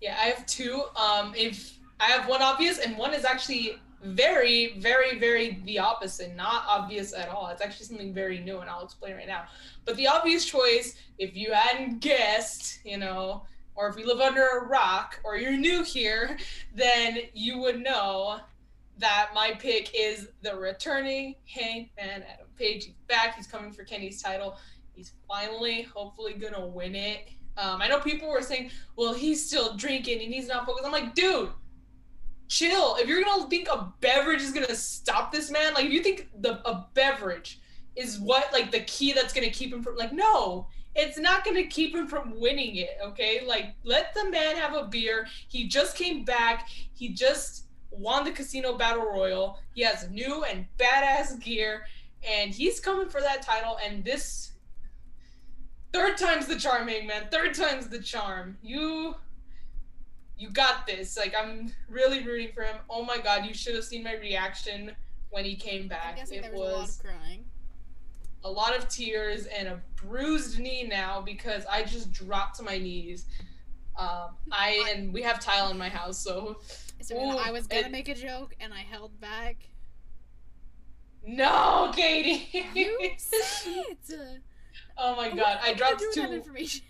[0.00, 0.82] Yeah, I have two.
[0.96, 6.34] Um, if I have one obvious and one is actually very, very, very the opposite.
[6.36, 7.48] Not obvious at all.
[7.48, 9.44] It's actually something very new, and I'll explain right now.
[9.84, 13.44] But the obvious choice, if you hadn't guessed, you know,
[13.76, 16.38] or if you live under a rock or you're new here,
[16.74, 18.40] then you would know
[18.98, 22.84] that my pick is the returning Hangman Adam Page.
[22.84, 23.36] He's back.
[23.36, 24.56] He's coming for Kenny's title.
[24.94, 27.28] He's finally, hopefully, gonna win it.
[27.56, 30.92] Um, I know people were saying, "Well, he's still drinking and he's not focused." I'm
[30.92, 31.50] like, dude,
[32.48, 32.96] chill.
[32.96, 36.28] If you're gonna think a beverage is gonna stop this man, like if you think
[36.40, 37.60] the a beverage
[37.96, 41.56] is what like the key that's gonna keep him from like no it's not going
[41.56, 43.44] to keep him from winning it okay?
[43.46, 45.26] Like let the man have a beer.
[45.48, 46.68] He just came back.
[46.68, 49.58] He just won the casino battle royal.
[49.74, 51.84] He has new and badass gear
[52.28, 53.78] and he's coming for that title.
[53.84, 54.52] And this
[55.92, 57.28] third time's the charm man.
[57.30, 58.56] Third time's the charm.
[58.62, 59.16] You
[60.36, 61.16] you got this.
[61.16, 62.76] Like i'm really rooting for him.
[62.88, 64.92] Oh my god you should have seen my reaction
[65.30, 66.16] when he came I'm back.
[66.16, 67.44] guessing it there was, a lot of crying.
[68.44, 72.78] A lot of tears and a bruised knee now because I just dropped to my
[72.78, 73.26] knees.
[73.96, 76.60] Um, I and we have tile in my house, so.
[77.00, 79.56] So Ooh, I was gonna it- make a joke and I held back.
[81.26, 82.48] No, Katie.
[82.74, 83.72] You said
[84.08, 84.42] it.
[84.98, 86.42] oh my god, I dropped two.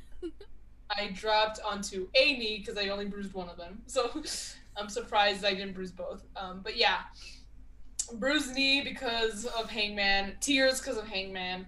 [0.90, 3.82] I dropped onto a knee because I only bruised one of them.
[3.86, 4.10] So
[4.76, 6.24] I'm surprised I didn't bruise both.
[6.36, 6.98] Um, but yeah,
[8.04, 11.66] bruised knee because of Hangman, tears because of Hangman,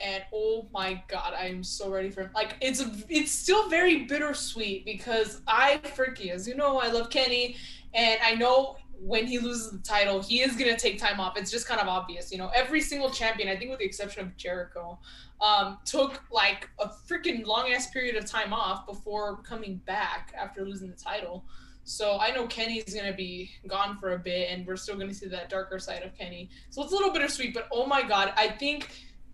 [0.00, 4.84] and oh my god, I'm so ready for like it's a, it's still very bittersweet
[4.84, 7.56] because I freaking as you know I love Kenny,
[7.94, 11.36] and I know when he loses the title he is gonna take time off.
[11.36, 12.50] It's just kind of obvious, you know.
[12.54, 14.98] Every single champion, I think with the exception of Jericho,
[15.40, 20.64] um, took like a freaking long ass period of time off before coming back after
[20.64, 21.44] losing the title.
[21.84, 25.26] So I know Kenny's gonna be gone for a bit, and we're still gonna see
[25.28, 26.50] that darker side of Kenny.
[26.70, 28.90] So it's a little bittersweet, but oh my god, I think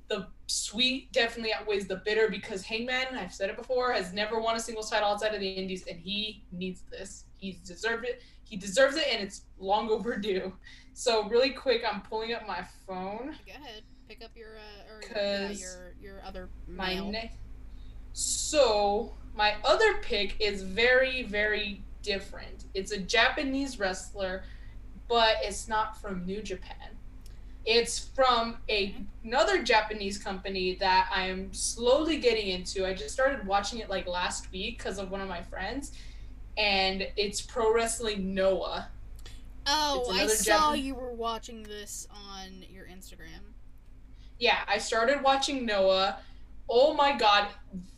[0.08, 4.56] the sweet definitely outweighs the bitter because Hangman, I've said it before, has never won
[4.56, 7.24] a singles title outside of the Indies, and he needs this.
[7.36, 8.22] He deserved it.
[8.44, 10.52] He deserves it, and it's long overdue.
[10.94, 13.34] So really quick, I'm pulling up my phone.
[13.46, 17.10] Go ahead, pick up your uh, or yeah, your your other my mail.
[17.10, 17.32] ne-
[18.12, 24.44] so my other pick is very very different it's a japanese wrestler
[25.08, 26.90] but it's not from new japan
[27.64, 28.94] it's from a,
[29.24, 34.06] another japanese company that i am slowly getting into i just started watching it like
[34.06, 35.92] last week because of one of my friends
[36.56, 38.88] and it's pro wrestling noah
[39.68, 43.42] Oh, I saw Japan- you were watching this on your Instagram.
[44.38, 46.18] yeah, I started watching Noah.
[46.68, 47.48] Oh my god,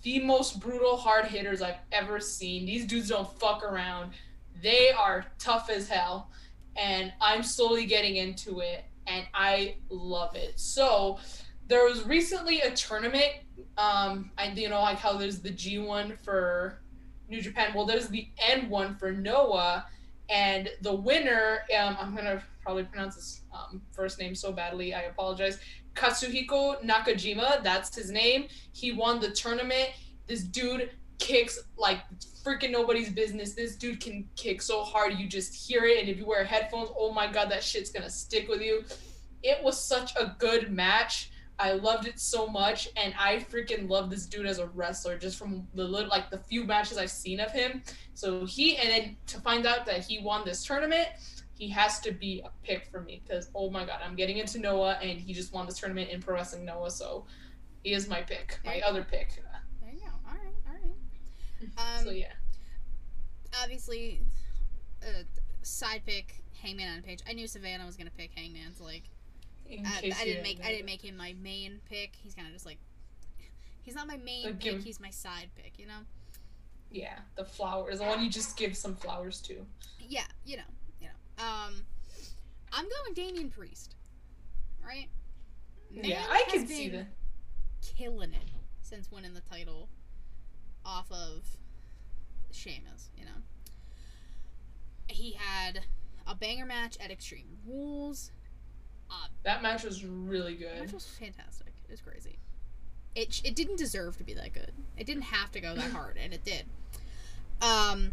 [0.02, 2.66] the most brutal hard hitters I've ever seen.
[2.66, 4.12] These dudes don't fuck around.
[4.62, 6.30] They are tough as hell.
[6.76, 10.58] And I'm slowly getting into it and I love it.
[10.60, 11.18] So
[11.66, 13.32] there was recently a tournament.
[13.76, 16.80] Um, I you know like how there's the G one for
[17.28, 17.72] New Japan.
[17.74, 19.86] Well, there's the N one for Noah,
[20.28, 21.60] and the winner.
[21.78, 24.94] Um, I'm gonna probably pronounce his um, first name so badly.
[24.94, 25.58] I apologize.
[25.98, 28.46] Katsuhiko Nakajima, that's his name.
[28.72, 29.90] He won the tournament.
[30.28, 31.98] This dude kicks like
[32.44, 33.54] freaking nobody's business.
[33.54, 36.90] This dude can kick so hard you just hear it, and if you wear headphones,
[36.96, 38.84] oh my god, that shit's gonna stick with you.
[39.42, 41.30] It was such a good match.
[41.60, 45.36] I loved it so much, and I freaking love this dude as a wrestler just
[45.36, 47.82] from the little, like the few matches I've seen of him.
[48.14, 51.08] So he, and then to find out that he won this tournament,
[51.58, 54.58] he has to be a pick for me because oh my god, I'm getting into
[54.60, 57.26] Noah, and he just won this tournament in pro wrestling Noah, so
[57.82, 58.82] he is my pick, my Okay.
[58.82, 59.42] other pick.
[59.82, 60.06] There you go.
[60.26, 60.94] All right, all right.
[61.98, 62.32] Um, so yeah,
[63.60, 64.20] obviously,
[65.02, 65.24] uh,
[65.62, 67.18] side pick Hangman on a page.
[67.28, 69.02] I knew Savannah was gonna pick Hangman, so like,
[69.68, 72.14] I, I didn't make I didn't make him my main pick.
[72.14, 72.78] He's kind of just like,
[73.82, 74.80] he's not my main Like pick.
[74.82, 75.72] He's my side pick.
[75.78, 76.00] You know.
[76.92, 79.66] Yeah, the flowers, the one you just give some flowers to.
[80.00, 80.62] Yeah, you know.
[81.38, 81.84] Um,
[82.72, 83.94] I'm going Damian Priest.
[84.84, 85.08] Right.
[85.90, 87.06] yeah, Man I has can see that.
[87.96, 88.48] killing it
[88.82, 89.88] since winning the title
[90.84, 91.44] off of
[92.50, 93.30] Sheamus, you know.
[95.08, 95.80] He had
[96.26, 98.30] a banger match at Extreme Rules.
[99.44, 100.80] That match was really good.
[100.80, 101.72] match was fantastic.
[101.88, 102.38] It was crazy.
[103.14, 104.72] It, it didn't deserve to be that good.
[104.96, 106.64] It didn't have to go that hard, and it did.
[107.62, 108.12] Um,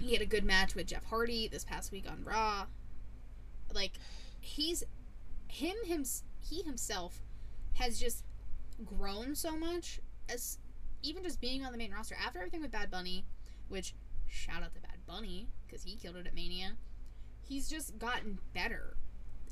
[0.00, 2.66] he had a good match with Jeff Hardy this past week on Raw.
[3.72, 3.92] Like,
[4.40, 4.82] he's
[5.48, 6.04] him him
[6.40, 7.22] he himself
[7.74, 8.24] has just
[8.84, 10.58] grown so much as
[11.02, 13.24] even just being on the main roster after everything with Bad Bunny,
[13.68, 13.94] which
[14.26, 16.72] shout out to Bad Bunny because he killed it at Mania.
[17.42, 18.96] He's just gotten better,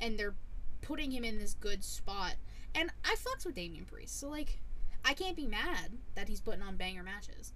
[0.00, 0.34] and they're
[0.82, 2.34] putting him in this good spot.
[2.74, 4.60] And I fucks with Damian Priest, so like,
[5.04, 7.52] I can't be mad that he's putting on banger matches.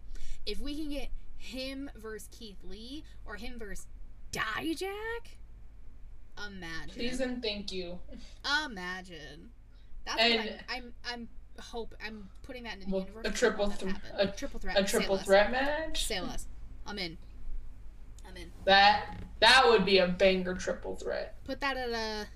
[0.46, 1.08] If we can get
[1.42, 3.86] him versus Keith Lee or him versus
[4.32, 4.86] Dijak,
[6.46, 6.88] imagine.
[6.94, 7.98] Please and thank you.
[8.64, 9.50] Imagine.
[10.04, 10.92] That's And- what I'm.
[11.04, 11.28] I'm.
[11.58, 11.94] I'm hope.
[12.04, 13.26] I'm putting that in the Well, universe.
[13.26, 14.28] a triple want that to thr- happen.
[14.28, 14.78] a- triple threat.
[14.78, 15.24] A say triple less.
[15.26, 16.06] threat match.
[16.06, 16.46] Say less.
[16.86, 17.18] I'm in.
[18.26, 18.50] I'm in.
[18.64, 21.34] That that would be a banger triple threat.
[21.44, 22.26] Put that at a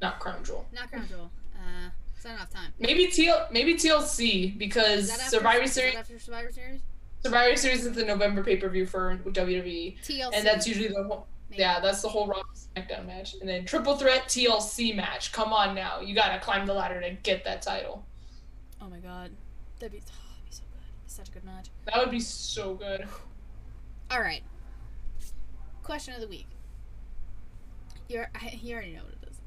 [0.00, 0.66] Not crown jewel.
[0.72, 1.30] not crown jewel.
[1.54, 2.72] Uh, it's not enough time.
[2.78, 6.80] Maybe TL maybe TLC because Is that after, Survivor Series after Survivor Series?
[7.22, 10.30] Survivor Series is the November pay per view for WWE, TLC.
[10.32, 11.62] and that's usually the whole maybe.
[11.62, 15.32] yeah that's the whole Raw SmackDown match, and then triple threat TLC match.
[15.32, 18.04] Come on now, you gotta climb the ladder to get that title.
[18.80, 19.30] Oh my god,
[19.78, 21.10] that'd be, oh, that'd be so good.
[21.10, 21.68] Such a good match.
[21.86, 23.06] That would be so good.
[24.10, 24.42] All right.
[25.82, 26.46] Question of the week.
[28.08, 29.40] You're, I, you already know what it is.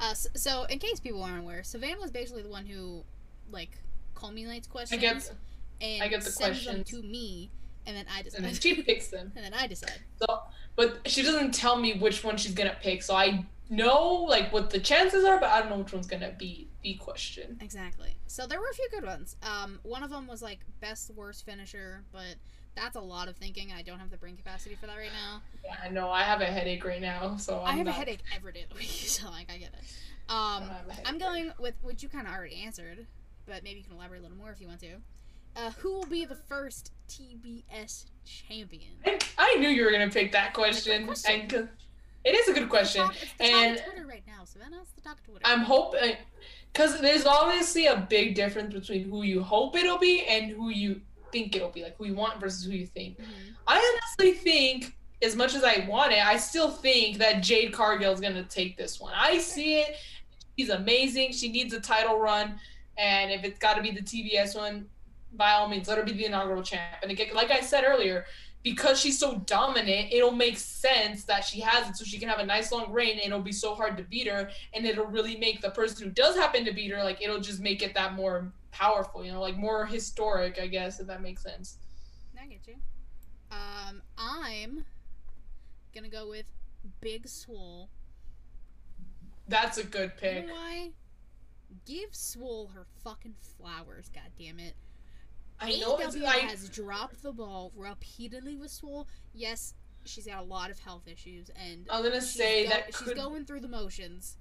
[0.00, 3.04] Uh, so, so, in case people aren't aware, Savannah was basically the one who,
[3.50, 3.70] like,
[4.14, 5.32] culminates I questions get,
[5.80, 7.02] and I get the sends them questions.
[7.02, 7.50] to me,
[7.86, 8.38] and then I decide.
[8.38, 9.32] and then she picks them.
[9.36, 10.00] and then I decide.
[10.16, 10.42] So,
[10.76, 13.02] but she doesn't tell me which one she's gonna pick.
[13.02, 16.32] So I know like what the chances are, but I don't know which one's gonna
[16.36, 17.58] be the question.
[17.60, 18.16] Exactly.
[18.26, 19.36] So there were a few good ones.
[19.42, 22.36] Um, one of them was like best worst finisher, but
[22.74, 23.72] that's a lot of thinking.
[23.76, 25.42] I don't have the brain capacity for that right now.
[25.64, 26.10] Yeah, I know.
[26.10, 28.70] I have a headache right now, so i I'm have a headache every day of
[28.70, 30.32] the week, so like I get it.
[30.32, 33.06] Um, don't have a headache I'm going with what you kind of already answered,
[33.46, 34.96] but maybe you can elaborate a little more if you want to.
[35.56, 38.92] Uh, who will be the first TBS champion?
[39.38, 41.40] I, knew you were gonna pick that question, question.
[41.52, 41.68] and
[42.24, 43.04] it is a good question.
[43.10, 44.78] It's the talk, it's the and- Twitter right now, Savannah.
[44.82, 45.40] It's the talk Twitter.
[45.44, 46.16] I'm hoping
[46.72, 51.00] because there's obviously a big difference between who you hope it'll be and who you
[51.32, 53.18] think it'll be, like who you want versus who you think.
[53.18, 53.24] Mhm.
[53.66, 58.12] I honestly think, as much as I want it, I still think that Jade Cargill
[58.12, 59.12] is gonna take this one.
[59.14, 59.96] I see it.
[60.56, 61.32] She's amazing.
[61.32, 62.60] She needs a title run,
[62.96, 64.88] and if it's got to be the TBS one,
[65.32, 66.96] by all means, let her be the inaugural champ.
[67.02, 68.24] And again, like I said earlier,
[68.62, 72.40] because she's so dominant, it'll make sense that she has it, so she can have
[72.40, 75.36] a nice long reign, and it'll be so hard to beat her, and it'll really
[75.36, 78.14] make the person who does happen to beat her, like it'll just make it that
[78.14, 81.78] more powerful, you know, like more historic, I guess, if that makes sense.
[82.40, 82.74] I get you.
[83.50, 84.84] Um, I'm
[85.94, 86.46] gonna go with
[87.00, 87.88] Big Swole.
[89.48, 90.46] That's a good You pick.
[90.46, 90.90] know why?
[91.86, 94.74] Give Swole her fucking flowers, God damn it.
[95.60, 99.06] I know it's AEW I, has dropped the ball repeatedly with Swole.
[99.34, 103.12] Yes, she's got a lot of health issues, and I'm gonna say go- that she's
[103.14, 104.36] going through the motions.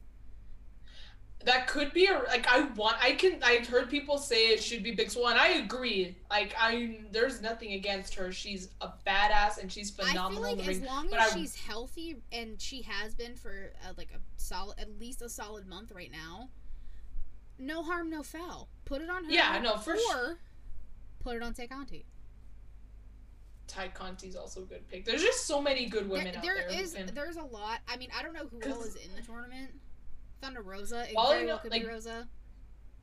[1.46, 4.84] that could be a like I want I can I've heard people say it should
[4.84, 6.18] be Big Swole and I agree.
[6.30, 8.32] Like I there's nothing against her.
[8.32, 10.46] She's a badass and she's phenomenal.
[10.46, 10.86] I feel like as ring.
[10.86, 14.80] long but as I- she's healthy, and she has been for uh, like a solid,
[14.80, 16.50] at least a solid month right now.
[17.58, 18.70] No harm, no foul.
[18.86, 19.32] Put it on her.
[19.32, 20.38] Yeah, no, for or sure.
[21.20, 22.04] Put it on Tekanti.
[23.68, 25.06] Tay Conti's also a good pick.
[25.06, 26.82] There's just so many good women There, out there there.
[26.82, 27.80] is can- there's a lot.
[27.88, 29.70] I mean, I don't know who all is in the tournament.
[30.42, 31.08] Thunder Rosa.
[31.10, 32.28] It All I very well know- could like- be Rosa.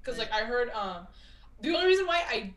[0.01, 1.07] Because like I heard, um,
[1.61, 2.55] the only reason why I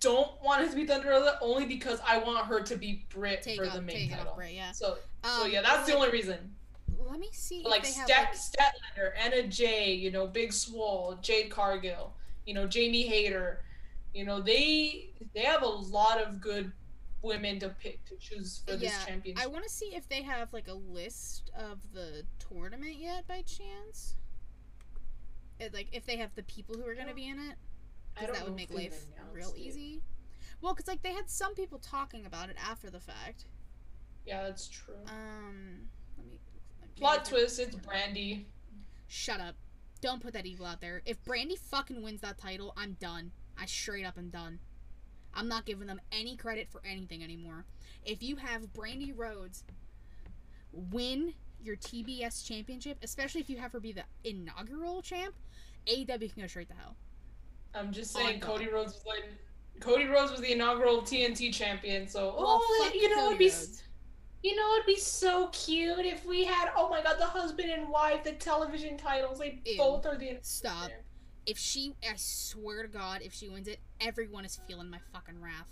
[0.00, 3.42] don't want it to be Thunder Rosa only because I want her to be Brit
[3.42, 4.28] Take for the main title.
[4.30, 4.72] off, Bray, yeah.
[4.72, 6.54] So, so Um, yeah, that's the only reason.
[6.98, 7.62] Let me see.
[7.64, 12.14] Like if they Stat have, Statlander, Anna Jay, you know, Big Swole, Jade Cargill,
[12.46, 13.62] you know, Jamie Hayter,
[14.12, 16.72] you know, they they have a lot of good
[17.22, 19.44] women to pick to choose for this Yeah, championship.
[19.44, 23.42] I want to see if they have like a list of the tournament yet, by
[23.42, 24.16] chance.
[25.58, 27.56] It, like if they have the people who are going to be in it,
[28.18, 29.60] because that would make life real it.
[29.60, 30.02] easy.
[30.60, 33.44] Well, because like they had some people talking about it after the fact.
[34.26, 34.94] Yeah, that's true.
[35.06, 36.38] Um, let me.
[36.80, 37.76] let me Plot twist: it's.
[37.76, 38.44] Brandi.
[39.06, 39.56] Shut up!
[40.00, 41.02] Don't put that evil out there.
[41.04, 43.32] If Brandi fucking wins that title, I'm done.
[43.60, 44.58] I straight up am done.
[45.34, 47.64] I'm not giving them any credit for anything anymore.
[48.04, 49.64] If you have Brandi Rhodes
[50.72, 55.34] win your TBS championship, especially if you have her be the inaugural champ,
[55.86, 56.96] AEW can go straight to hell.
[57.74, 58.50] I'm just oh On saying, God.
[58.50, 59.24] Cody Rhodes was like,
[59.80, 62.08] Cody Rhodes was the inaugural TNT champion.
[62.08, 63.82] So, Well, oh, you know, it'd be, Rhodes.
[64.42, 67.88] you know, it'd be so cute if we had, oh my God, the husband and
[67.88, 69.38] wife, the television titles.
[69.38, 69.76] They Ew.
[69.78, 70.38] both are the.
[70.42, 70.90] Stop.
[71.46, 75.40] If she, I swear to God, if she wins it, everyone is feeling my fucking
[75.40, 75.68] wrath.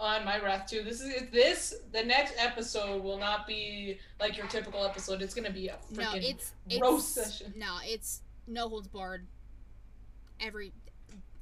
[0.00, 0.82] On my wrath too.
[0.82, 1.74] This is this.
[1.92, 5.22] The next episode will not be like your typical episode.
[5.22, 7.52] It's gonna be a freaking it's it's roast session.
[7.56, 9.26] no, it's no holds barred.
[10.40, 10.72] Every,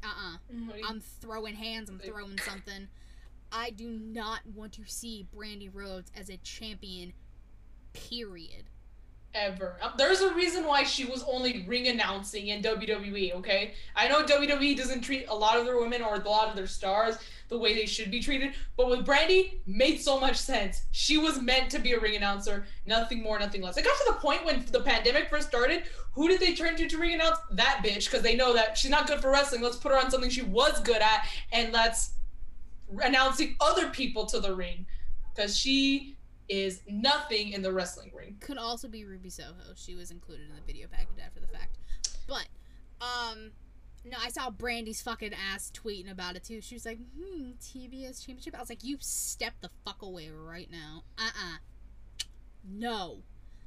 [0.02, 0.54] uh, uh
[0.88, 1.90] I'm throwing hands.
[1.90, 2.88] I'm throwing something.
[3.52, 7.12] I do not want to see Brandi Rhodes as a champion.
[7.92, 8.64] Period.
[9.34, 9.76] Ever.
[9.82, 13.74] Um, There's a reason why she was only ring announcing in WWE, okay?
[13.94, 16.66] I know WWE doesn't treat a lot of their women or a lot of their
[16.66, 17.18] stars
[17.48, 20.82] the way they should be treated, but with Brandi, made so much sense.
[20.90, 23.76] She was meant to be a ring announcer, nothing more, nothing less.
[23.76, 26.88] It got to the point when the pandemic first started, who did they turn to
[26.88, 27.38] to ring announce?
[27.50, 29.60] That bitch, because they know that she's not good for wrestling.
[29.60, 32.12] Let's put her on something she was good at, and let's
[33.00, 34.86] announcing other people to the ring,
[35.34, 36.15] because she
[36.48, 38.36] is nothing in the wrestling ring.
[38.40, 39.54] Could also be Ruby Soho.
[39.74, 41.76] She was included in the video package after the fact.
[42.28, 42.46] But,
[43.00, 43.50] um,
[44.04, 46.60] no, I saw Brandi's fucking ass tweeting about it too.
[46.60, 48.54] She was like, hmm, TBS championship.
[48.56, 51.02] I was like, you step the fuck away right now.
[51.18, 51.56] Uh uh
[52.68, 53.18] No.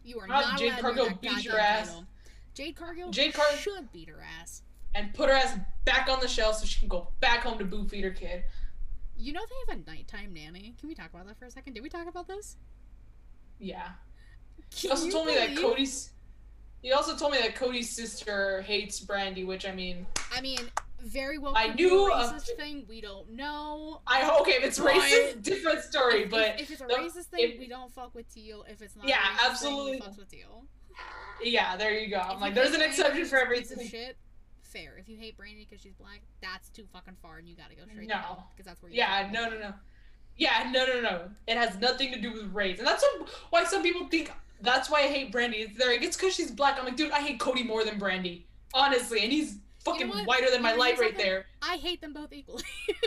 [0.04, 1.88] You are Have not Jade Cargill to win that beat your ass.
[1.88, 2.06] title.
[2.54, 4.62] Jade Cargill Jade Car- should beat her ass.
[4.96, 7.66] and put her ass back on the shelf so she can go back home to
[7.66, 8.44] boo feed her kid.
[9.20, 10.76] You know they have a nighttime nanny.
[10.80, 11.74] Can we talk about that for a second?
[11.74, 12.56] Did we talk about this?
[13.60, 13.90] Yeah.
[14.70, 16.12] She Can also told me that Cody's
[16.82, 20.60] He also told me that Cody's sister hates Brandi, which I mean, I mean,
[21.02, 21.54] very well.
[21.56, 22.86] I could be a knew thing.
[22.88, 24.00] We don't know.
[24.08, 26.24] I hope okay if it's racist, different story.
[26.24, 28.64] If- But if, it's a the- racist thing, if- we don't fuck with teal.
[28.70, 29.92] If it's not, Yeah, racist absolutely.
[30.00, 30.64] Thing, we fucks with teal.
[31.44, 32.20] yeah, there you go.
[32.20, 33.88] I'm like, there's an exception for she's a piece of everything.
[33.90, 34.18] Shit,
[34.72, 34.98] fair.
[34.98, 37.84] If you hate Brandi because she's black, that's too fucking far, and you gotta go
[37.92, 38.16] straight No.
[38.16, 38.92] down because that's where.
[38.92, 39.74] You Yeah, no, no, no.
[40.38, 41.30] Yeah, no, no, no.
[41.48, 43.04] It has nothing to do with race, and that's
[43.50, 45.56] why some people think that's why I hate Brandi.
[45.60, 45.92] It's there.
[45.92, 46.78] It's because she's black.
[46.80, 48.44] I'm like, dude, I hate Cody more than Brandi,
[48.74, 50.26] honestly, and he's fucking what?
[50.26, 51.46] whiter than my You light right there.
[51.62, 52.64] I hate them both equally.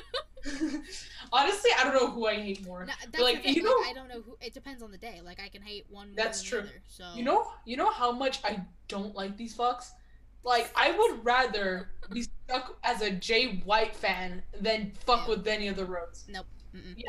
[1.33, 2.85] honestly, I don't know who I hate more.
[2.85, 4.37] No, like, you like, know- I don't know who.
[4.41, 5.21] It depends on the day.
[5.25, 6.09] Like I can hate one.
[6.09, 6.61] More That's true.
[6.61, 9.91] Other, so You know, you know how much I don't like these fucks.
[10.45, 15.34] Like, I would rather be stuck as a Jay White fan than fuck Yeah.
[15.36, 16.24] with any of the Rhodes.
[16.28, 16.95] Mm-mm.
[16.97, 17.05] Yeah.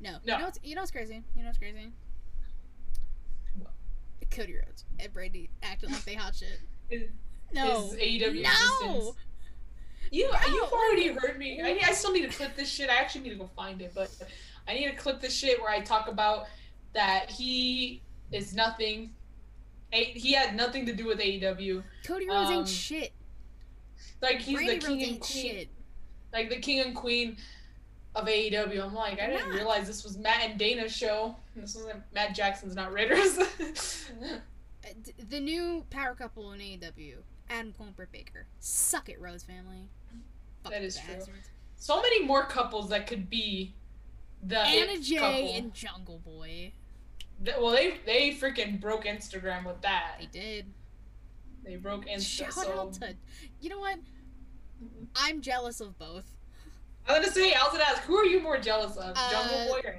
[0.00, 0.12] No.
[0.24, 0.34] No.
[0.34, 1.22] You know what's you know what's crazy?
[1.34, 1.92] You know what's crazy?
[3.58, 3.72] What?
[4.30, 6.60] Cody Rhodes and Brandi acting like they hot shit.
[6.90, 7.10] Is-
[7.52, 7.86] No.
[7.86, 8.50] is AEW no.
[8.50, 9.16] existence.
[10.10, 10.38] You No.
[10.46, 11.60] you've already heard me.
[11.62, 12.88] I, I still need to clip this shit.
[12.90, 14.10] I actually need to go find it, but
[14.66, 16.46] I need to clip this shit where I talk about
[16.94, 19.14] that he is nothing.
[19.92, 21.82] He had nothing to do with AEW.
[22.06, 23.12] Cody Rhodes Um, ain't shit.
[24.20, 25.22] Like he's the king Rhodes and queen.
[25.22, 25.68] shit.
[26.32, 27.36] like the king and queen
[28.14, 28.84] of AEW.
[28.84, 31.36] I'm like, I didn't realize this was Matt and Dana's show.
[31.56, 33.38] This wasn't Matt Jackson's, not Raiders.
[34.84, 34.90] Uh,
[35.28, 37.16] the new power couple in AEW,
[37.50, 38.46] Adam Cole and Britt Baker.
[38.60, 39.88] Suck it, Rhodes family.
[40.62, 41.16] Fucking is true.
[41.76, 43.74] so many more couples that could be
[44.42, 45.54] the Anna Jay couple.
[45.56, 46.72] and Jungle Boy.
[47.44, 50.16] Well, they they freaking broke Instagram with that.
[50.20, 50.66] They did.
[51.64, 52.22] They broke Instagram.
[52.22, 53.14] Shout so out to.
[53.60, 53.98] You know what?
[55.16, 56.24] I'm jealous of both.
[57.06, 59.30] I was gonna say, I was gonna ask, who are you more jealous of, Uh,
[59.30, 59.98] Jungle Boy or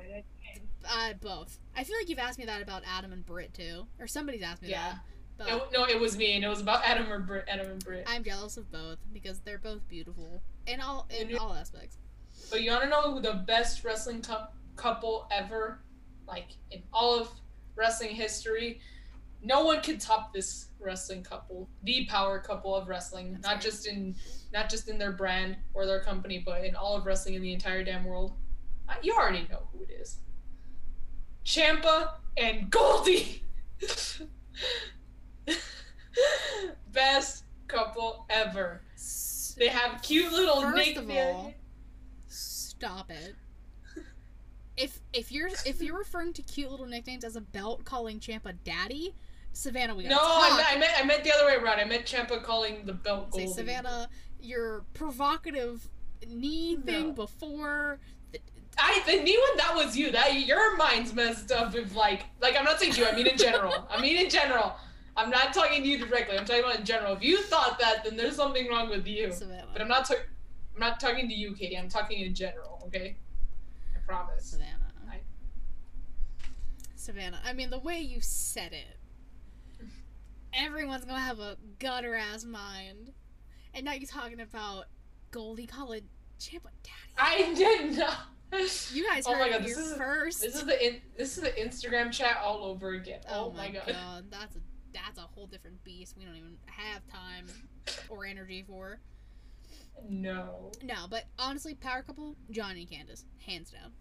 [0.87, 1.59] Uh, both.
[1.75, 4.61] I feel like you've asked me that about Adam and Britt too, or somebody's asked
[4.61, 4.93] me Yeah.
[4.93, 4.99] that.
[5.37, 7.83] But No, no, it was me, and it was about Adam or Brit, Adam and
[7.83, 8.03] Britt.
[8.07, 11.97] I'm jealous of both because they're both beautiful in all in all aspects.
[12.51, 15.79] But you wanna know who the best wrestling cou- couple ever,
[16.29, 17.29] like in all of
[17.75, 18.79] wrestling history?
[19.41, 23.31] No one can top this wrestling couple, the power couple of wrestling.
[23.33, 23.61] That's not right.
[23.61, 24.15] just in,
[24.53, 27.53] not just in their brand or their company, but in all of wrestling in the
[27.53, 28.33] entire damn world.
[28.87, 30.19] Uh, You already know who it is.
[31.45, 33.43] Champa and Goldie.
[36.91, 38.81] Best couple ever.
[39.57, 41.35] They have cute little First nicknames.
[41.35, 41.53] all,
[42.27, 43.35] Stop it.
[44.79, 48.53] If if you're if you're referring to cute little nicknames as a belt calling Champa
[48.63, 49.13] daddy,
[49.53, 50.57] Savannah, we gotta No, I talk.
[50.57, 51.79] meant, I meant I meant the other way around.
[51.79, 53.53] I meant Champa calling the belt Say Goldie.
[53.53, 54.09] Savannah,
[54.39, 55.87] your provocative
[56.27, 57.11] knee thing No.
[57.13, 57.99] before.
[58.77, 60.11] I the new one that was you.
[60.11, 61.75] That your mind's messed up.
[61.75, 63.05] If like like I'm not saying you.
[63.05, 63.85] I mean in general.
[63.91, 64.73] I mean in general.
[65.17, 66.37] I'm not talking to you directly.
[66.37, 67.13] I'm talking about in general.
[67.13, 69.33] If you thought that, then there's something wrong with you.
[69.33, 69.67] Savannah.
[69.73, 70.23] But I'm not talking.
[70.75, 71.77] I'm not talking to you, Katie.
[71.77, 72.81] I'm talking in general.
[72.87, 73.17] Okay.
[74.09, 74.45] Promise.
[74.45, 74.91] Savannah.
[75.09, 75.21] I-
[76.95, 77.39] Savannah.
[77.45, 78.97] I mean, the way you said it,
[80.53, 83.11] everyone's gonna have a gutter ass mind.
[83.73, 84.85] And now you're talking about
[85.31, 87.13] Goldie calling Champa daddy.
[87.17, 88.03] I didn't.
[88.91, 90.41] You guys Oh heard my God, this is- first.
[90.41, 93.21] This is the in, this is the Instagram chat all over again.
[93.29, 94.25] oh, oh my god.
[94.31, 94.59] that's a
[94.91, 96.15] that's a whole different beast.
[96.17, 97.45] We don't even have time
[98.09, 98.99] or energy for.
[100.07, 100.71] No.
[100.83, 103.91] No, but honestly, power couple Johnny and Candice, hands down.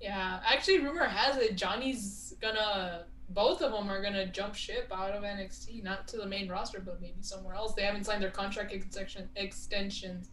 [0.00, 3.06] Yeah, actually, rumor has it Johnny's gonna.
[3.30, 6.80] Both of them are gonna jump ship out of NXT, not to the main roster,
[6.80, 7.74] but maybe somewhere else.
[7.74, 10.30] They haven't signed their contract extension extensions.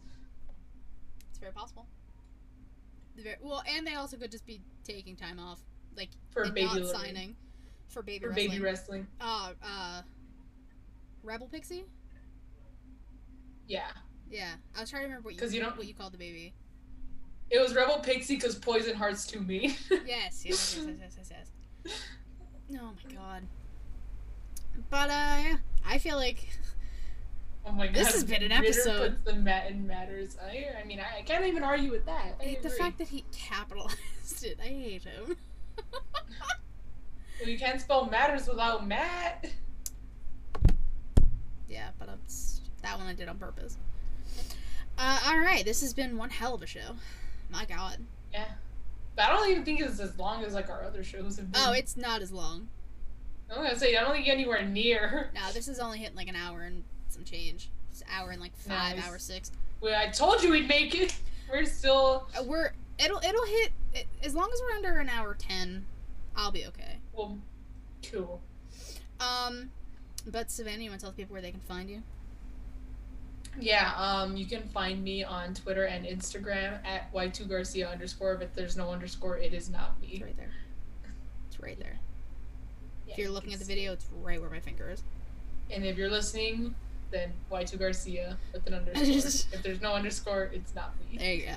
[1.30, 1.86] It's very possible.
[3.16, 5.60] The Well, and they also could just be taking time off,
[5.96, 7.36] like For baby not signing
[7.88, 8.48] for baby For wrestling.
[8.50, 9.06] baby wrestling.
[9.20, 10.02] Uh, uh,
[11.22, 11.84] Rebel Pixie.
[13.66, 13.90] Yeah,
[14.30, 16.52] Yeah, I was trying to remember what you, you don't- what you called the baby.
[17.50, 19.74] it was Rebel Pixie because Poison Heart's too mean.
[20.06, 21.50] Yes, yes, yes, yes, yes,
[21.84, 22.00] yes.
[22.80, 23.42] Oh my god.
[24.90, 25.56] But uh, yeah,
[25.86, 26.48] I feel like
[27.64, 27.94] oh my god.
[27.94, 29.10] This has been an Ritter episode.
[29.24, 30.36] Puts the mat in matters.
[30.44, 32.34] I, I mean, I, I can't even argue with that.
[32.40, 32.70] I the agree.
[32.78, 35.36] fact that he capitalized it, I hate him.
[37.46, 39.46] you can't spell matters without Matt.
[41.68, 43.76] yeah, but it's that one I did on purpose.
[44.98, 46.96] Uh, all right, this has been one hell of a show.
[47.50, 47.98] My god.
[48.32, 48.44] Yeah,
[49.14, 51.60] but I don't even think it's as long as like our other shows have been.
[51.64, 52.68] Oh, it's not as long.
[53.50, 55.30] I'm gonna say I don't think you get anywhere near.
[55.34, 57.70] No, this is only hitting like an hour and some change.
[57.92, 59.06] It's an hour and like five, Nice.
[59.06, 59.52] hour six.
[59.80, 61.14] Well, I told you we'd make it.
[61.50, 65.34] We're still Uh, we're it'll it'll hit it, as long as we're under an hour
[65.38, 65.84] ten.
[66.34, 66.96] I'll be okay.
[67.14, 67.38] well,
[68.10, 68.40] cool.
[69.20, 69.70] Um,
[70.26, 72.02] But Savannah, you want to tell the people where they can find you?
[73.58, 78.34] Yeah, um, you can find me on Twitter and Instagram at y2garcia underscore.
[78.42, 80.22] If there's no underscore, it is not It's me.
[80.24, 80.52] right there.
[81.48, 81.98] It's right there.
[83.06, 85.02] Yeah, if you're looking at the video, it's right where my finger is.
[85.70, 86.74] And if you're listening,
[87.10, 89.04] then y2 garcia with an underscore.
[89.52, 91.18] if there's no underscore, it's not me.
[91.18, 91.52] There you go.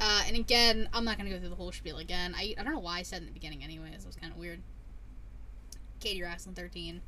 [0.00, 2.34] Uh, and again, I'm not gonna go through the whole spiel again.
[2.36, 3.94] I, I don't know why I said in the beginning, anyways.
[4.02, 4.60] It was kind of weird.
[6.00, 7.00] Katie Wrestling 13,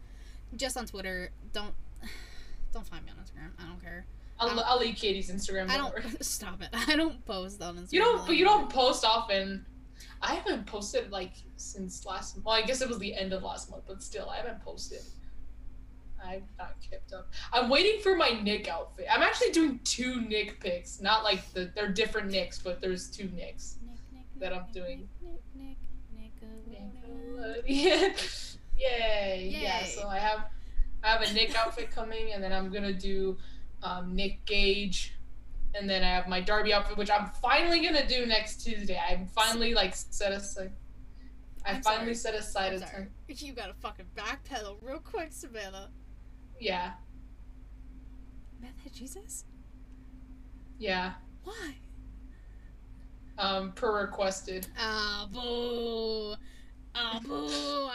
[0.56, 1.30] just on Twitter.
[1.52, 1.74] Don't
[2.74, 3.50] don't find me on Instagram.
[3.62, 4.04] I don't care.
[4.38, 5.70] I'll, I'll leave Katie's Instagram.
[5.70, 5.94] I Don't
[6.24, 6.68] stop it.
[6.72, 7.92] I don't post on Instagram.
[7.92, 9.64] You don't, but you don't post often.
[10.20, 12.38] I haven't posted like since last.
[12.44, 15.00] Well, I guess it was the end of last month, but still, I haven't posted.
[16.26, 17.30] I've not kept up.
[17.52, 19.06] I'm waiting for my Nick outfit.
[19.10, 23.30] I'm actually doing two Nick pics, not like the they're different Nicks, but there's two
[23.36, 23.76] Nicks.
[23.86, 25.08] Nick, Nick, that Nick, I'm Nick, doing.
[25.54, 25.76] Nick,
[26.16, 27.66] Nick, Nickelodeon.
[27.68, 28.56] Nickelodeon.
[28.76, 29.48] Yay.
[29.52, 29.80] Yeah.
[29.82, 29.86] Yay.
[29.90, 30.46] So I have
[31.04, 33.36] I have a Nick outfit coming, and then I'm gonna do
[33.82, 35.14] um, Nick Gage,
[35.74, 38.98] and then I have my Darby outfit, which I'm finally gonna do next Tuesday.
[39.10, 40.72] I'm finally like set aside.
[41.66, 42.34] I I'm finally sorry.
[42.36, 43.10] set aside I'm a time.
[43.28, 45.90] You gotta fucking backpedal real quick, Savannah.
[46.58, 46.92] Yeah.
[48.60, 49.44] Meth Jesus?
[50.78, 51.12] Yeah.
[51.42, 51.74] Why?
[53.36, 54.66] Um, per requested.
[54.78, 56.34] Ah, boo.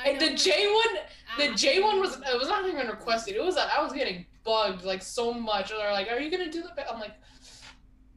[0.06, 0.96] And the J one,
[1.38, 3.36] the Ah, J one was it was not even requested.
[3.36, 5.70] It was that I was getting bugged like so much.
[5.70, 7.16] They're like, "Are you gonna do the?" pic?" I'm like,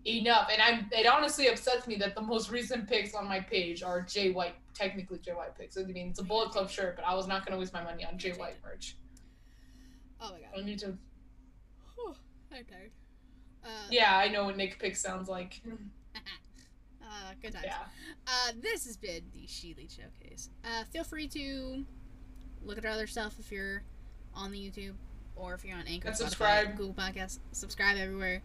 [0.06, 0.48] enough.
[0.52, 4.00] And I'm it honestly upsets me that the most recent pics on my page are
[4.02, 5.76] Jay White, technically Jay White pics.
[5.76, 8.04] I mean, it's a Bullet Club shirt, but I was not gonna waste my money
[8.04, 8.96] on Jay White merch.
[10.20, 10.48] Oh my god.
[10.58, 10.96] I need to.
[11.94, 12.14] Whew,
[12.52, 12.90] I'm tired.
[13.64, 15.60] Uh, Yeah, I know what Nick pic sounds like.
[17.12, 17.66] Uh, good times.
[17.66, 17.76] Yeah.
[18.26, 20.48] Uh, this has been the Sheelite Showcase.
[20.64, 21.84] Uh, feel free to
[22.64, 23.82] look at our other stuff if you're
[24.34, 24.94] on the YouTube
[25.36, 26.76] or if you're on Anchor, And Spotify, subscribe.
[26.76, 27.38] Google Podcasts.
[27.52, 28.42] Subscribe everywhere.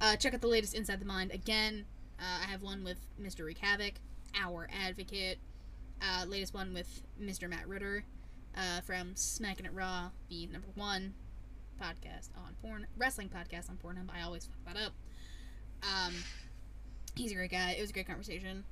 [0.00, 1.32] Uh, check out the latest Inside the Mind.
[1.32, 1.84] Again,
[2.18, 3.44] uh, I have one with Mr.
[3.44, 3.94] Rick Havoc,
[4.40, 5.38] our advocate.
[6.00, 7.48] Uh, latest one with Mr.
[7.48, 8.04] Matt Ritter
[8.56, 11.14] uh, from Smacking It Raw, the number one
[11.80, 14.08] podcast on porn wrestling podcast on Pornhub.
[14.16, 14.92] I always fuck that up.
[15.82, 16.14] Um,
[17.14, 17.72] he's a great guy.
[17.72, 18.64] It was a great conversation.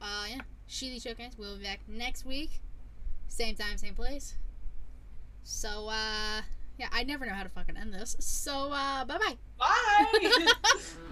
[0.00, 0.40] Uh, yeah.
[0.68, 1.32] Sheelite Showcase.
[1.36, 2.60] We'll be back next week.
[3.28, 4.34] Same time, same place.
[5.42, 6.42] So, uh,
[6.78, 8.16] yeah, I never know how to fucking end this.
[8.20, 9.36] So, uh, bye bye.
[9.58, 11.10] Bye.